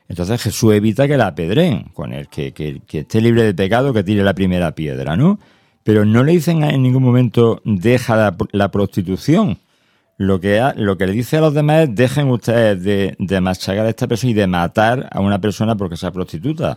Entonces 0.09 0.42
Jesús 0.42 0.75
evita 0.75 1.09
que 1.09 1.16
la 1.16 1.29
apedreen, 1.29 1.90
con 1.92 2.12
el 2.12 2.29
que, 2.29 2.53
esté 2.92 3.21
libre 3.21 3.42
de 3.42 3.55
pecado, 3.55 3.92
que 3.92 4.05
tire 4.05 4.23
la 4.23 4.35
primera 4.35 4.73
piedra, 4.75 5.16
¿no? 5.16 5.38
pero 5.87 6.05
no 6.05 6.25
le 6.25 6.33
dicen 6.33 6.64
en 6.64 6.83
ningún 6.83 7.05
momento 7.05 7.62
deja 7.64 8.35
la, 8.51 8.71
prostitución. 8.73 9.59
Lo 10.19 10.40
que, 10.40 10.61
lo 10.75 10.99
que 10.99 11.07
le 11.07 11.12
dice 11.12 11.37
a 11.37 11.40
los 11.40 11.55
demás 11.55 11.85
es 11.85 11.95
dejen 11.95 12.29
ustedes 12.29 12.83
de, 12.83 13.14
de 13.21 13.40
machacar 13.40 13.87
a 13.87 13.90
esta 13.90 14.09
persona 14.09 14.33
y 14.33 14.35
de 14.35 14.49
matar 14.49 15.09
a 15.12 15.21
una 15.21 15.40
persona 15.40 15.77
porque 15.77 15.97
sea 15.97 16.11
prostituta. 16.11 16.77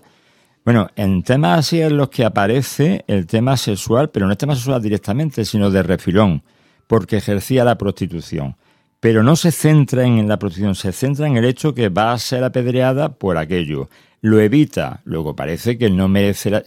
Bueno, 0.63 0.91
en 0.95 1.23
temas 1.23 1.57
así 1.57 1.81
es 1.81 1.91
los 1.91 2.09
que 2.09 2.23
aparece 2.23 3.03
el 3.07 3.25
tema 3.25 3.57
sexual, 3.57 4.11
pero 4.11 4.27
no 4.27 4.33
es 4.33 4.37
tema 4.37 4.53
sexual 4.53 4.79
directamente, 4.79 5.43
sino 5.43 5.71
de 5.71 5.81
refilón, 5.81 6.43
porque 6.85 7.17
ejercía 7.17 7.63
la 7.63 7.79
prostitución. 7.79 8.57
Pero 8.99 9.23
no 9.23 9.35
se 9.35 9.51
centra 9.51 10.03
en 10.03 10.27
la 10.27 10.37
prostitución, 10.37 10.75
se 10.75 10.91
centra 10.91 11.27
en 11.27 11.37
el 11.37 11.45
hecho 11.45 11.73
que 11.73 11.89
va 11.89 12.11
a 12.11 12.19
ser 12.19 12.43
apedreada 12.43 13.09
por 13.09 13.37
aquello 13.37 13.89
lo 14.21 14.39
evita. 14.39 15.01
Luego 15.05 15.35
parece 15.35 15.77
que 15.77 15.89
no 15.89 16.07
merece 16.07 16.63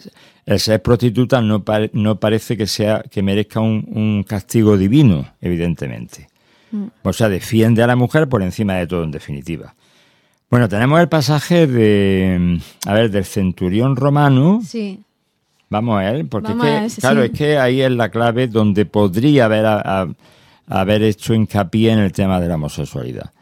el 0.47 0.61
ser 0.61 0.83
prostituta 0.83 1.40
no, 1.40 1.64
no 1.92 2.16
parece 2.16 2.57
que 2.57 2.66
sea 2.66 3.03
que 3.11 3.23
merezca 3.23 3.61
un, 3.61 4.25
castigo 4.27 4.77
divino, 4.77 5.27
evidentemente. 5.40 6.29
Mm. 6.71 6.87
O 7.03 7.12
sea, 7.12 7.29
defiende 7.29 7.83
a 7.83 7.87
la 7.87 7.97
mujer 7.97 8.29
por 8.29 8.42
encima 8.42 8.75
de 8.75 8.87
todo, 8.87 9.05
en 9.05 9.11
definitiva. 9.11 9.75
Bueno, 10.51 10.68
tenemos 10.68 11.01
el 11.01 11.09
pasaje 11.09 11.66
de, 11.66 12.61
a 12.87 12.92
ver, 12.92 13.11
del 13.11 13.25
centurión 13.25 13.97
romano. 13.97 14.61
Sí. 14.66 15.01
Vamos 15.71 15.99
a 15.99 16.12
ver, 16.12 16.27
porque 16.27 16.53
claro, 17.01 17.23
es 17.23 17.31
que 17.31 17.57
ahí 17.57 17.81
es 17.81 17.90
la 17.90 18.11
clave 18.11 18.47
donde 18.47 18.85
podría 18.85 19.47
haber, 19.47 19.64
haber 20.66 21.03
hecho 21.03 21.35
hincapié 21.35 21.92
en 21.92 21.98
el 21.98 22.12
tema 22.12 22.40
de 22.40 22.48
la 22.48 22.55
homosexualidad. 22.55 23.33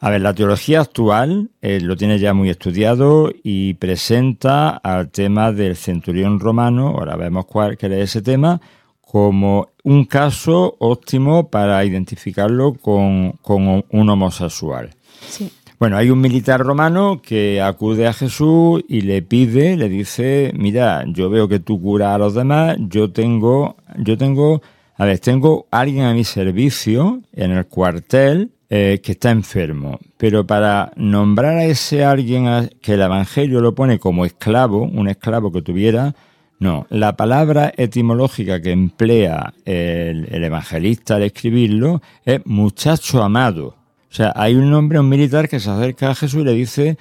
A 0.00 0.10
ver, 0.10 0.20
la 0.20 0.34
teología 0.34 0.80
actual 0.80 1.50
eh, 1.62 1.80
lo 1.80 1.96
tiene 1.96 2.18
ya 2.18 2.34
muy 2.34 2.50
estudiado 2.50 3.30
y 3.42 3.74
presenta 3.74 4.70
al 4.70 5.10
tema 5.10 5.50
del 5.50 5.76
centurión 5.76 6.40
romano, 6.40 6.88
ahora 6.88 7.16
vemos 7.16 7.46
cuál 7.46 7.78
que 7.78 7.86
es 7.86 8.10
ese 8.10 8.20
tema, 8.20 8.60
como 9.00 9.68
un 9.82 10.04
caso 10.04 10.76
óptimo 10.78 11.48
para 11.48 11.84
identificarlo 11.84 12.74
con, 12.74 13.32
con 13.40 13.84
un 13.88 14.10
homosexual. 14.10 14.90
Sí. 15.26 15.50
Bueno, 15.78 15.96
hay 15.96 16.10
un 16.10 16.20
militar 16.20 16.60
romano 16.60 17.20
que 17.22 17.60
acude 17.60 18.06
a 18.06 18.12
Jesús 18.12 18.82
y 18.88 19.02
le 19.02 19.22
pide, 19.22 19.76
le 19.76 19.88
dice, 19.88 20.52
mira, 20.54 21.04
yo 21.06 21.28
veo 21.30 21.48
que 21.48 21.58
tú 21.58 21.80
curas 21.80 22.14
a 22.14 22.18
los 22.18 22.34
demás, 22.34 22.76
yo 22.78 23.10
tengo, 23.10 23.76
yo 23.98 24.16
tengo, 24.16 24.62
a 24.96 25.04
ver, 25.04 25.18
tengo 25.18 25.66
alguien 25.70 26.04
a 26.04 26.14
mi 26.14 26.24
servicio 26.24 27.20
en 27.32 27.50
el 27.50 27.66
cuartel 27.66 28.52
eh, 28.70 29.00
que 29.02 29.12
está 29.12 29.30
enfermo, 29.30 29.98
pero 30.16 30.46
para 30.46 30.92
nombrar 30.96 31.56
a 31.56 31.64
ese 31.64 32.04
alguien 32.04 32.70
que 32.80 32.94
el 32.94 33.02
Evangelio 33.02 33.60
lo 33.60 33.74
pone 33.74 33.98
como 33.98 34.24
esclavo, 34.24 34.82
un 34.82 35.08
esclavo 35.08 35.50
que 35.50 35.62
tuviera, 35.62 36.14
no, 36.60 36.86
la 36.90 37.16
palabra 37.16 37.72
etimológica 37.76 38.62
que 38.62 38.70
emplea 38.70 39.52
el, 39.64 40.28
el 40.30 40.44
evangelista 40.44 41.16
al 41.16 41.24
escribirlo 41.24 42.00
es 42.24 42.40
muchacho 42.46 43.22
amado. 43.22 43.76
O 44.10 44.14
sea, 44.16 44.32
hay 44.36 44.54
un 44.54 44.72
hombre, 44.72 45.00
un 45.00 45.08
militar 45.08 45.48
que 45.48 45.58
se 45.58 45.68
acerca 45.68 46.10
a 46.10 46.14
Jesús 46.14 46.42
y 46.42 46.44
le 46.44 46.52
dice, 46.52 46.96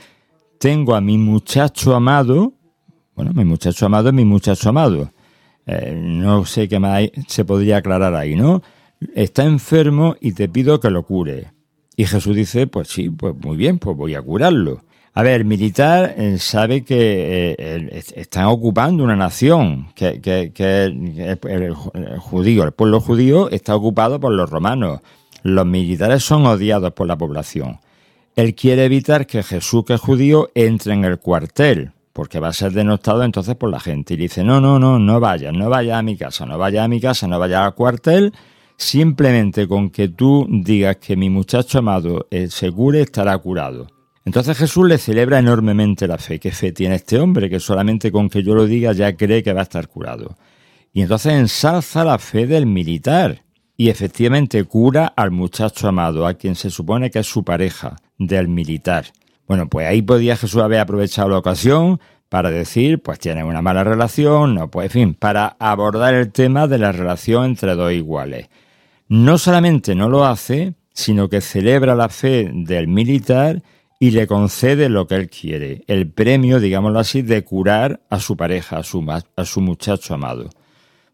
tengo 0.57 0.95
a 0.95 1.01
mi 1.01 1.17
muchacho 1.19 1.95
amado, 1.95 2.53
bueno, 3.15 3.31
mi 3.33 3.45
muchacho 3.45 3.85
amado 3.85 4.09
es 4.09 4.15
mi 4.15 4.25
muchacho 4.25 4.69
amado. 4.69 5.11
Eh, 5.65 5.93
no 5.95 6.45
sé 6.45 6.67
qué 6.67 6.79
más 6.79 7.03
se 7.27 7.45
podría 7.45 7.77
aclarar 7.77 8.15
ahí, 8.15 8.35
¿no? 8.35 8.61
Está 9.15 9.45
enfermo 9.45 10.15
y 10.19 10.33
te 10.33 10.49
pido 10.49 10.79
que 10.79 10.89
lo 10.89 11.03
cure. 11.03 11.51
Y 11.95 12.05
Jesús 12.05 12.35
dice, 12.35 12.67
pues 12.67 12.87
sí, 12.89 13.09
pues 13.09 13.35
muy 13.35 13.57
bien, 13.57 13.79
pues 13.79 13.95
voy 13.95 14.15
a 14.15 14.21
curarlo. 14.21 14.83
A 15.15 15.21
ver, 15.21 15.41
el 15.41 15.45
militar 15.45 16.15
sabe 16.39 16.83
que 16.83 17.55
eh, 17.57 18.03
están 18.15 18.45
ocupando 18.45 19.03
una 19.03 19.15
nación, 19.15 19.89
que, 19.93 20.19
el, 20.57 21.75
judío, 22.19 22.63
el 22.63 22.71
pueblo 22.71 22.99
judío 22.99 23.49
está 23.51 23.75
ocupado 23.75 24.19
por 24.19 24.33
los 24.33 24.49
romanos. 24.49 25.01
Los 25.43 25.67
militares 25.67 26.23
son 26.23 26.47
odiados 26.47 26.93
por 26.93 27.05
la 27.05 27.17
población. 27.17 27.79
Él 28.35 28.55
quiere 28.55 28.85
evitar 28.85 29.27
que 29.27 29.43
Jesús, 29.43 29.85
que 29.85 29.93
es 29.93 30.01
judío, 30.01 30.49
entre 30.55 30.93
en 30.93 31.05
el 31.05 31.19
cuartel, 31.19 31.91
porque 32.13 32.39
va 32.39 32.49
a 32.49 32.53
ser 32.53 32.71
denostado 32.71 33.23
entonces 33.23 33.55
por 33.55 33.69
la 33.69 33.79
gente. 33.79 34.13
Y 34.13 34.17
dice, 34.17 34.43
no, 34.43 34.61
no, 34.61 34.79
no, 34.79 34.99
no 34.99 35.19
vayas, 35.19 35.53
no 35.53 35.69
vayas 35.69 35.97
a 35.97 36.03
mi 36.03 36.15
casa, 36.15 36.45
no 36.45 36.57
vayas 36.57 36.85
a 36.85 36.87
mi 36.87 37.01
casa, 37.01 37.27
no 37.27 37.39
vayas 37.39 37.65
al 37.65 37.75
cuartel, 37.75 38.33
simplemente 38.77 39.67
con 39.67 39.89
que 39.89 40.09
tú 40.09 40.47
digas 40.49 40.97
que 40.97 41.15
mi 41.15 41.29
muchacho 41.29 41.79
amado 41.79 42.27
se 42.49 42.71
cure, 42.71 43.01
estará 43.01 43.37
curado. 43.39 43.87
Entonces 44.25 44.57
Jesús 44.57 44.87
le 44.87 44.97
celebra 44.97 45.39
enormemente 45.39 46.07
la 46.07 46.17
fe. 46.17 46.39
¿Qué 46.39 46.51
fe 46.51 46.71
tiene 46.71 46.95
este 46.95 47.19
hombre 47.19 47.49
que 47.49 47.59
solamente 47.59 48.11
con 48.11 48.29
que 48.29 48.41
yo 48.41 48.55
lo 48.55 48.65
diga 48.65 48.93
ya 48.93 49.15
cree 49.15 49.43
que 49.43 49.53
va 49.53 49.61
a 49.61 49.63
estar 49.63 49.87
curado? 49.89 50.37
Y 50.93 51.01
entonces 51.01 51.33
ensalza 51.33 52.05
la 52.05 52.19
fe 52.19 52.45
del 52.45 52.65
militar 52.65 53.43
y 53.75 53.89
efectivamente 53.89 54.63
cura 54.63 55.07
al 55.07 55.31
muchacho 55.31 55.87
amado, 55.87 56.27
a 56.27 56.35
quien 56.35 56.55
se 56.55 56.69
supone 56.69 57.09
que 57.09 57.19
es 57.19 57.27
su 57.27 57.43
pareja, 57.43 57.97
del 58.17 58.47
militar. 58.47 59.05
Bueno, 59.47 59.67
pues 59.67 59.87
ahí 59.87 60.01
podía 60.01 60.35
Jesús 60.35 60.61
haber 60.61 60.79
aprovechado 60.79 61.29
la 61.29 61.37
ocasión 61.37 61.99
para 62.29 62.49
decir, 62.49 63.01
pues 63.01 63.19
tiene 63.19 63.43
una 63.43 63.61
mala 63.61 63.83
relación, 63.83 64.55
no, 64.55 64.71
pues 64.71 64.85
en 64.85 64.91
fin, 64.91 65.13
para 65.13 65.55
abordar 65.59 66.13
el 66.15 66.31
tema 66.31 66.67
de 66.67 66.79
la 66.79 66.91
relación 66.91 67.45
entre 67.45 67.75
dos 67.75 67.91
iguales. 67.91 68.49
No 69.07 69.37
solamente 69.37 69.93
no 69.93 70.09
lo 70.09 70.25
hace, 70.25 70.73
sino 70.93 71.29
que 71.29 71.41
celebra 71.41 71.95
la 71.95 72.09
fe 72.09 72.49
del 72.51 72.87
militar 72.87 73.61
y 73.99 74.11
le 74.11 74.27
concede 74.27 74.89
lo 74.89 75.07
que 75.07 75.15
él 75.15 75.29
quiere, 75.29 75.83
el 75.87 76.09
premio, 76.09 76.59
digámoslo 76.59 76.99
así, 76.99 77.21
de 77.21 77.43
curar 77.43 78.01
a 78.09 78.19
su 78.19 78.35
pareja, 78.35 78.77
a 78.77 78.83
su, 78.83 79.05
a 79.35 79.45
su 79.45 79.61
muchacho 79.61 80.15
amado. 80.15 80.49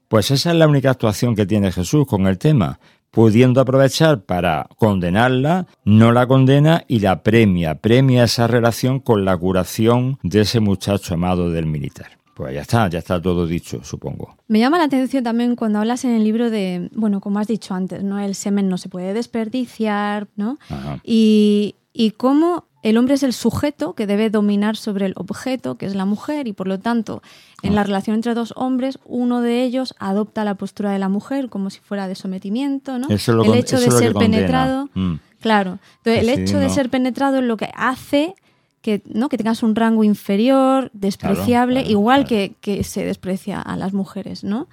Pues 0.07 0.31
esa 0.31 0.51
es 0.51 0.55
la 0.55 0.67
única 0.67 0.89
actuación 0.89 1.35
que 1.35 1.45
tiene 1.45 1.71
Jesús 1.71 2.07
con 2.07 2.25
el 2.25 2.37
tema, 2.37 2.79
pudiendo 3.11 3.61
aprovechar 3.61 4.21
para 4.23 4.67
condenarla, 4.77 5.67
no 5.85 6.11
la 6.11 6.27
condena 6.27 6.83
y 6.87 6.99
la 6.99 7.23
premia, 7.23 7.75
premia 7.75 8.23
esa 8.23 8.47
relación 8.47 8.99
con 8.99 9.25
la 9.25 9.35
curación 9.37 10.17
de 10.23 10.41
ese 10.41 10.59
muchacho 10.59 11.15
amado 11.15 11.49
del 11.51 11.65
militar. 11.65 12.19
Pues 12.39 12.53
ya 12.53 12.61
está, 12.61 12.87
ya 12.87 12.99
está 12.99 13.21
todo 13.21 13.45
dicho, 13.45 13.83
supongo. 13.83 14.37
Me 14.47 14.59
llama 14.59 14.77
la 14.77 14.85
atención 14.85 15.25
también 15.25 15.57
cuando 15.57 15.79
hablas 15.79 16.05
en 16.05 16.11
el 16.11 16.23
libro 16.23 16.49
de, 16.49 16.89
bueno, 16.95 17.19
como 17.19 17.39
has 17.39 17.47
dicho 17.47 17.73
antes, 17.73 18.01
¿no? 18.01 18.17
El 18.17 18.33
semen 18.33 18.69
no 18.69 18.77
se 18.77 18.87
puede 18.87 19.13
desperdiciar, 19.13 20.29
¿no? 20.37 20.57
Y, 21.03 21.75
y 21.91 22.11
cómo 22.11 22.68
el 22.81 22.97
hombre 22.97 23.15
es 23.15 23.23
el 23.23 23.33
sujeto 23.33 23.93
que 23.93 24.07
debe 24.07 24.29
dominar 24.29 24.77
sobre 24.77 25.05
el 25.05 25.13
objeto, 25.17 25.75
que 25.75 25.85
es 25.85 25.95
la 25.95 26.05
mujer, 26.05 26.47
y 26.47 26.53
por 26.53 26.67
lo 26.67 26.79
tanto, 26.79 27.21
en 27.61 27.75
la 27.75 27.81
ah. 27.81 27.83
relación 27.83 28.15
entre 28.15 28.33
dos 28.33 28.53
hombres, 28.55 28.99
uno 29.05 29.41
de 29.41 29.63
ellos 29.63 29.95
adopta 29.99 30.45
la 30.45 30.55
postura 30.55 30.91
de 30.91 30.99
la 30.99 31.09
mujer 31.09 31.49
como 31.49 31.69
si 31.69 31.79
fuera 31.79 32.07
de 32.07 32.15
sometimiento, 32.15 32.97
¿no? 32.97 33.07
el 33.09 33.53
hecho 33.53 33.79
de 33.79 33.91
ser 33.91 34.13
penetrado, 34.13 34.89
mm. 34.93 35.15
claro, 35.41 35.79
el 36.05 36.29
hecho 36.29 36.57
de 36.59 36.69
ser 36.69 36.89
penetrado 36.89 37.39
es 37.39 37.43
lo 37.43 37.57
que 37.57 37.69
hace 37.75 38.35
que, 38.81 39.01
¿no? 39.05 39.27
que 39.27 39.37
tengas 39.37 39.61
un 39.61 39.75
rango 39.75 40.05
inferior, 40.05 40.89
despreciable, 40.93 41.81
igual 41.81 42.25
Que, 42.25 42.55
que 42.61 42.85
se 42.85 43.03
desprecia 43.03 43.61
a 43.61 43.75
las 43.75 43.93
mujeres, 43.93 44.45
¿no? 44.45 44.67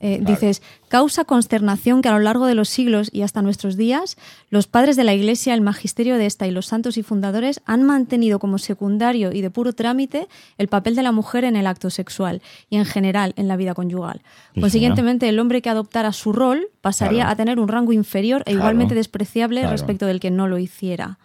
Eh, 0.00 0.20
dices, 0.22 0.62
causa 0.88 1.24
consternación 1.24 2.02
que 2.02 2.08
a 2.08 2.12
lo 2.12 2.20
largo 2.20 2.46
de 2.46 2.54
los 2.54 2.68
siglos 2.68 3.10
y 3.12 3.22
hasta 3.22 3.42
nuestros 3.42 3.76
días, 3.76 4.16
los 4.50 4.66
padres 4.66 4.96
de 4.96 5.04
la 5.04 5.14
Iglesia, 5.14 5.54
el 5.54 5.60
magisterio 5.60 6.16
de 6.16 6.26
esta 6.26 6.46
y 6.46 6.50
los 6.50 6.66
santos 6.66 6.96
y 6.96 7.02
fundadores 7.02 7.60
han 7.64 7.82
mantenido 7.82 8.38
como 8.38 8.58
secundario 8.58 9.32
y 9.32 9.40
de 9.40 9.50
puro 9.50 9.72
trámite 9.72 10.28
el 10.56 10.68
papel 10.68 10.94
de 10.94 11.02
la 11.02 11.12
mujer 11.12 11.44
en 11.44 11.56
el 11.56 11.66
acto 11.66 11.90
sexual 11.90 12.42
y 12.70 12.76
en 12.76 12.84
general 12.84 13.32
en 13.36 13.48
la 13.48 13.56
vida 13.56 13.74
conyugal. 13.74 14.22
Consiguientemente, 14.60 15.28
el 15.28 15.38
hombre 15.38 15.62
que 15.62 15.70
adoptara 15.70 16.12
su 16.12 16.32
rol 16.32 16.68
pasaría 16.80 17.28
a 17.28 17.36
tener 17.36 17.58
un 17.58 17.68
rango 17.68 17.92
inferior 17.92 18.42
e 18.46 18.52
igualmente 18.52 18.94
despreciable 18.94 19.66
respecto 19.66 20.06
del 20.06 20.20
que 20.20 20.30
no 20.30 20.46
lo 20.46 20.58
hiciera. 20.58 21.18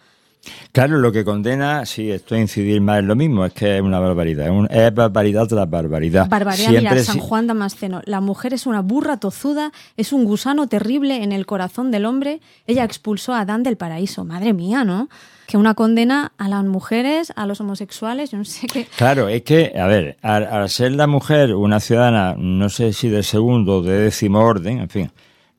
Claro, 0.72 0.98
lo 0.98 1.12
que 1.12 1.24
condena, 1.24 1.86
sí, 1.86 2.10
esto 2.10 2.34
a 2.34 2.38
incidir 2.38 2.80
más 2.80 2.98
en 2.98 3.06
lo 3.06 3.16
mismo, 3.16 3.44
es 3.44 3.52
que 3.52 3.76
es 3.76 3.82
una 3.82 3.98
barbaridad, 4.00 4.48
es, 4.70 4.94
barbaridad 4.94 5.46
tras 5.46 5.68
barbaridad. 5.68 6.28
Barbaridad, 6.28 6.70
mira, 6.70 6.98
San 6.98 7.18
Juan 7.18 7.46
Damasceno, 7.46 8.02
la 8.04 8.20
mujer 8.20 8.54
es 8.54 8.66
una 8.66 8.80
burra 8.80 9.18
tozuda, 9.18 9.72
es 9.96 10.12
un 10.12 10.24
gusano 10.24 10.66
terrible 10.66 11.22
en 11.22 11.32
el 11.32 11.46
corazón 11.46 11.90
del 11.90 12.04
hombre, 12.06 12.40
ella 12.66 12.84
expulsó 12.84 13.34
a 13.34 13.40
Adán 13.40 13.62
del 13.62 13.76
paraíso, 13.76 14.24
madre 14.24 14.52
mía, 14.52 14.84
¿no? 14.84 15.08
Que 15.46 15.58
una 15.58 15.74
condena 15.74 16.32
a 16.38 16.48
las 16.48 16.64
mujeres, 16.64 17.32
a 17.36 17.46
los 17.46 17.60
homosexuales, 17.60 18.30
yo 18.30 18.38
no 18.38 18.44
sé 18.44 18.66
qué. 18.66 18.86
Claro, 18.96 19.28
es 19.28 19.42
que, 19.42 19.74
a 19.78 19.86
ver, 19.86 20.16
al 20.22 20.68
ser 20.70 20.92
la 20.92 21.06
mujer 21.06 21.54
una 21.54 21.80
ciudadana, 21.80 22.34
no 22.36 22.68
sé 22.68 22.92
si 22.92 23.08
de 23.08 23.22
segundo 23.22 23.78
o 23.78 23.82
de 23.82 23.98
décimo 23.98 24.40
orden, 24.40 24.80
en 24.80 24.88
fin, 24.88 25.10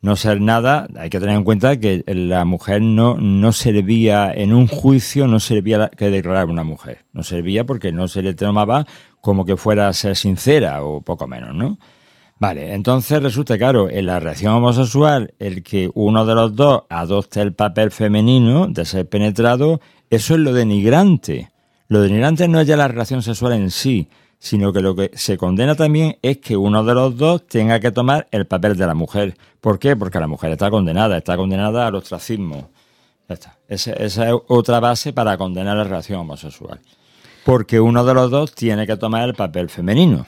no 0.05 0.15
ser 0.15 0.39
nada, 0.39 0.87
hay 0.99 1.09
que 1.09 1.19
tener 1.19 1.35
en 1.35 1.43
cuenta 1.43 1.79
que 1.79 2.03
la 2.05 2.45
mujer 2.45 2.79
no, 2.79 3.17
no 3.17 3.51
servía 3.51 4.31
en 4.31 4.53
un 4.53 4.67
juicio, 4.67 5.25
no 5.25 5.39
servía 5.39 5.89
que 5.89 6.11
declarar 6.11 6.45
una 6.45 6.63
mujer. 6.63 7.05
No 7.11 7.23
servía 7.23 7.65
porque 7.65 7.91
no 7.91 8.07
se 8.07 8.21
le 8.21 8.35
tomaba 8.35 8.85
como 9.19 9.45
que 9.45 9.57
fuera 9.57 9.87
a 9.87 9.93
ser 9.93 10.15
sincera 10.15 10.83
o 10.83 11.01
poco 11.01 11.25
menos, 11.25 11.55
¿no? 11.55 11.79
Vale, 12.37 12.75
entonces 12.75 13.23
resulta, 13.23 13.57
claro, 13.57 13.89
en 13.89 14.05
la 14.05 14.19
reacción 14.19 14.53
homosexual, 14.53 15.33
el 15.39 15.63
que 15.63 15.89
uno 15.95 16.23
de 16.23 16.35
los 16.35 16.55
dos 16.55 16.83
adopte 16.87 17.41
el 17.41 17.55
papel 17.55 17.89
femenino 17.89 18.67
de 18.67 18.85
ser 18.85 19.09
penetrado, 19.09 19.81
eso 20.11 20.35
es 20.35 20.39
lo 20.39 20.53
denigrante. 20.53 21.49
Lo 21.87 22.01
denigrante 22.01 22.47
no 22.47 22.59
es 22.59 22.67
ya 22.67 22.77
la 22.77 22.87
relación 22.87 23.23
sexual 23.23 23.53
en 23.53 23.71
sí, 23.71 24.07
sino 24.39 24.71
que 24.73 24.81
lo 24.81 24.95
que 24.95 25.11
se 25.15 25.37
condena 25.37 25.75
también 25.75 26.17
es 26.21 26.37
que 26.37 26.55
uno 26.57 26.83
de 26.83 26.93
los 26.93 27.17
dos 27.17 27.47
tenga 27.47 27.79
que 27.79 27.91
tomar 27.91 28.27
el 28.31 28.45
papel 28.45 28.77
de 28.77 28.85
la 28.85 28.93
mujer. 28.93 29.37
¿Por 29.61 29.79
qué? 29.79 29.95
Porque 29.95 30.19
la 30.19 30.27
mujer 30.27 30.51
está 30.51 30.69
condenada, 30.69 31.17
está 31.17 31.35
condenada 31.37 31.87
al 31.87 31.95
ostracismo. 31.95 32.69
Esa, 33.27 33.93
es 33.93 34.19
otra 34.47 34.79
base 34.79 35.13
para 35.13 35.37
condenar 35.37 35.77
la 35.77 35.83
relación 35.83 36.19
homosexual. 36.19 36.79
Porque 37.43 37.79
uno 37.79 38.03
de 38.05 38.13
los 38.13 38.29
dos 38.29 38.53
tiene 38.53 38.85
que 38.85 38.97
tomar 38.97 39.27
el 39.27 39.33
papel 39.33 39.69
femenino. 39.69 40.25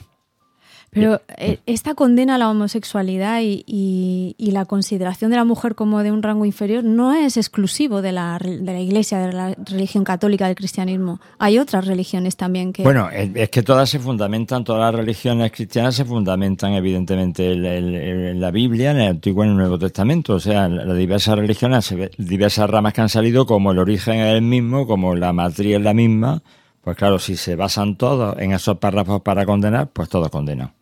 Pero 0.90 1.20
eh, 1.36 1.58
esta 1.66 1.94
condena 1.94 2.36
a 2.36 2.38
la 2.38 2.50
homosexualidad 2.50 3.40
y, 3.42 4.34
la 4.38 4.64
consideración 4.64 5.30
de 5.30 5.36
la 5.36 5.44
mujer 5.44 5.74
como 5.74 6.02
de 6.02 6.10
un 6.10 6.22
rango 6.22 6.46
inferior 6.46 6.82
no 6.82 7.12
es 7.12 7.36
exclusivo 7.36 8.00
de 8.00 8.12
la, 8.12 8.38
de 8.38 8.64
la 8.64 8.80
Iglesia, 8.80 9.18
de 9.18 9.32
la 9.32 9.54
religión 9.54 10.02
católica, 10.02 10.46
del 10.46 10.56
cristianismo. 10.56 11.20
Hay 11.38 11.58
otras 11.58 11.86
religiones 11.86 12.36
también 12.36 12.72
que... 12.72 12.82
Bueno, 12.82 13.10
es 13.10 13.50
que 13.50 13.62
todas 13.62 13.90
se 13.90 13.98
fundamentan, 13.98 14.64
todas 14.64 14.90
las 14.90 15.00
religiones 15.00 15.52
cristianas 15.52 15.94
se 15.94 16.06
fundamentan 16.06 16.72
evidentemente 16.72 17.52
en, 17.52 18.40
la 18.40 18.50
Biblia, 18.50 18.92
en 18.92 19.00
el 19.00 19.08
Antiguo 19.08 19.44
y 19.44 19.48
en 19.48 19.52
el 19.52 19.58
Nuevo 19.58 19.78
Testamento. 19.78 20.34
O 20.34 20.40
sea, 20.40 20.68
las 20.68 20.96
diversas 20.96 21.36
religiones, 21.36 21.94
diversas 22.16 22.70
ramas 22.70 22.94
que 22.94 23.02
han 23.02 23.08
salido, 23.10 23.46
como 23.46 23.72
el 23.72 23.78
origen 23.78 24.14
es 24.14 24.34
el 24.34 24.42
mismo, 24.42 24.86
como 24.86 25.14
la 25.14 25.32
matriz 25.32 25.76
es 25.76 25.82
la 25.82 25.92
misma, 25.92 26.42
pues 26.88 26.96
claro, 26.96 27.18
si 27.18 27.36
se 27.36 27.54
basan 27.54 27.96
todos 27.96 28.34
en 28.38 28.52
esos 28.52 28.78
párrafos 28.78 29.20
para 29.20 29.44
condenar, 29.44 29.88
pues 29.88 30.08
todos 30.08 30.30
condenan. 30.30 30.72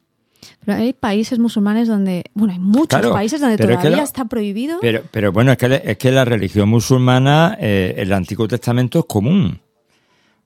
Pero 0.64 0.79
hay 0.79 0.92
países 0.92 1.40
musulmanes 1.40 1.88
donde, 1.88 2.23
bueno, 2.33 2.53
hay 2.53 2.61
muchos 2.61 3.05
países 3.09 3.40
donde 3.40 3.57
todavía 3.57 4.05
está 4.05 4.27
prohibido. 4.27 4.79
Pero, 4.81 5.03
pero 5.11 5.33
bueno, 5.33 5.51
es 5.51 5.59
que, 5.59 5.83
es 5.85 5.99
que 5.99 6.12
la 6.12 6.25
religión 6.25 6.69
musulmana, 6.69 7.57
eh, 7.59 7.95
el 7.97 8.12
Antiguo 8.12 8.47
Testamento 8.47 9.01
es 9.01 9.05
común. 9.07 9.61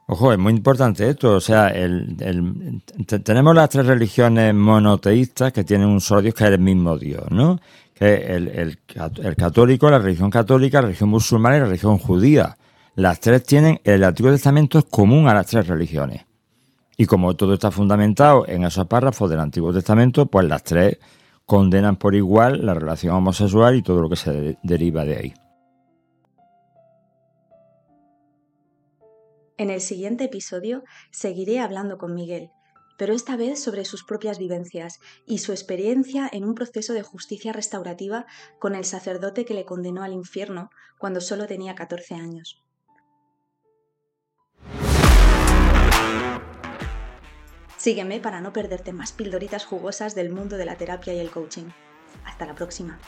Ojo, 0.07 0.33
es 0.33 0.38
muy 0.38 0.55
importante 0.55 1.07
esto. 1.07 1.35
O 1.35 1.40
sea, 1.42 1.68
el, 1.68 2.16
tenemos 3.23 3.55
las 3.55 3.68
tres 3.68 3.85
religiones 3.85 4.55
monoteístas 4.55 5.53
que 5.53 5.62
tienen 5.62 5.88
un 5.88 6.01
solo 6.01 6.23
Dios 6.23 6.35
que 6.35 6.44
es 6.44 6.51
el 6.53 6.59
mismo 6.59 6.96
Dios, 6.96 7.25
¿no? 7.29 7.61
Que 7.92 8.14
el, 8.14 8.79
católico, 9.37 9.90
la 9.90 9.99
religión 9.99 10.31
católica, 10.31 10.79
la 10.81 10.87
religión 10.87 11.11
musulmana 11.11 11.59
y 11.59 11.61
la 11.61 11.66
religión 11.66 11.99
judía. 11.99 12.57
Las 13.01 13.19
tres 13.19 13.45
tienen, 13.45 13.81
el 13.85 14.05
Antiguo 14.05 14.31
Testamento 14.31 14.79
es 14.79 14.85
común 14.85 15.27
a 15.27 15.33
las 15.33 15.47
tres 15.47 15.67
religiones. 15.67 16.27
Y 16.99 17.07
como 17.07 17.35
todo 17.35 17.55
está 17.55 17.71
fundamentado 17.71 18.47
en 18.47 18.63
esos 18.63 18.87
párrafos 18.89 19.31
del 19.31 19.41
Antiguo 19.41 19.73
Testamento, 19.73 20.27
pues 20.27 20.47
las 20.47 20.63
tres 20.65 20.99
condenan 21.47 21.97
por 21.97 22.15
igual 22.15 22.67
la 22.67 22.75
relación 22.75 23.15
homosexual 23.15 23.75
y 23.75 23.81
todo 23.81 24.03
lo 24.03 24.11
que 24.11 24.17
se 24.17 24.59
deriva 24.63 25.07
de 25.07 25.17
ahí. 25.17 25.35
En 29.57 29.71
el 29.71 29.81
siguiente 29.81 30.25
episodio 30.25 30.85
seguiré 31.11 31.61
hablando 31.61 31.97
con 31.97 32.15
Miguel, 32.15 32.51
pero 32.99 33.15
esta 33.15 33.35
vez 33.35 33.63
sobre 33.63 33.87
sus 33.87 34.05
propias 34.05 34.39
vivencias 34.39 34.99
y 35.25 35.39
su 35.39 35.53
experiencia 35.53 36.29
en 36.31 36.45
un 36.45 36.55
proceso 36.55 36.93
de 36.93 37.03
justicia 37.03 37.55
restaurativa 37.55 38.27
con 38.59 38.75
el 38.75 38.85
sacerdote 38.85 39.47
que 39.47 39.55
le 39.55 39.65
condenó 39.65 40.03
al 40.03 40.13
infierno 40.13 40.69
cuando 40.99 41.23
solo 41.23 41.47
tenía 41.47 41.75
14 41.75 42.15
años. 42.17 42.63
Sígueme 47.81 48.21
para 48.21 48.43
no 48.43 48.53
perderte 48.53 48.93
más 48.93 49.11
pildoritas 49.11 49.64
jugosas 49.64 50.14
del 50.14 50.29
mundo 50.29 50.59
de 50.59 50.66
la 50.66 50.77
terapia 50.77 51.14
y 51.14 51.19
el 51.19 51.31
coaching. 51.31 51.71
Hasta 52.27 52.45
la 52.45 52.55
próxima. 52.55 52.99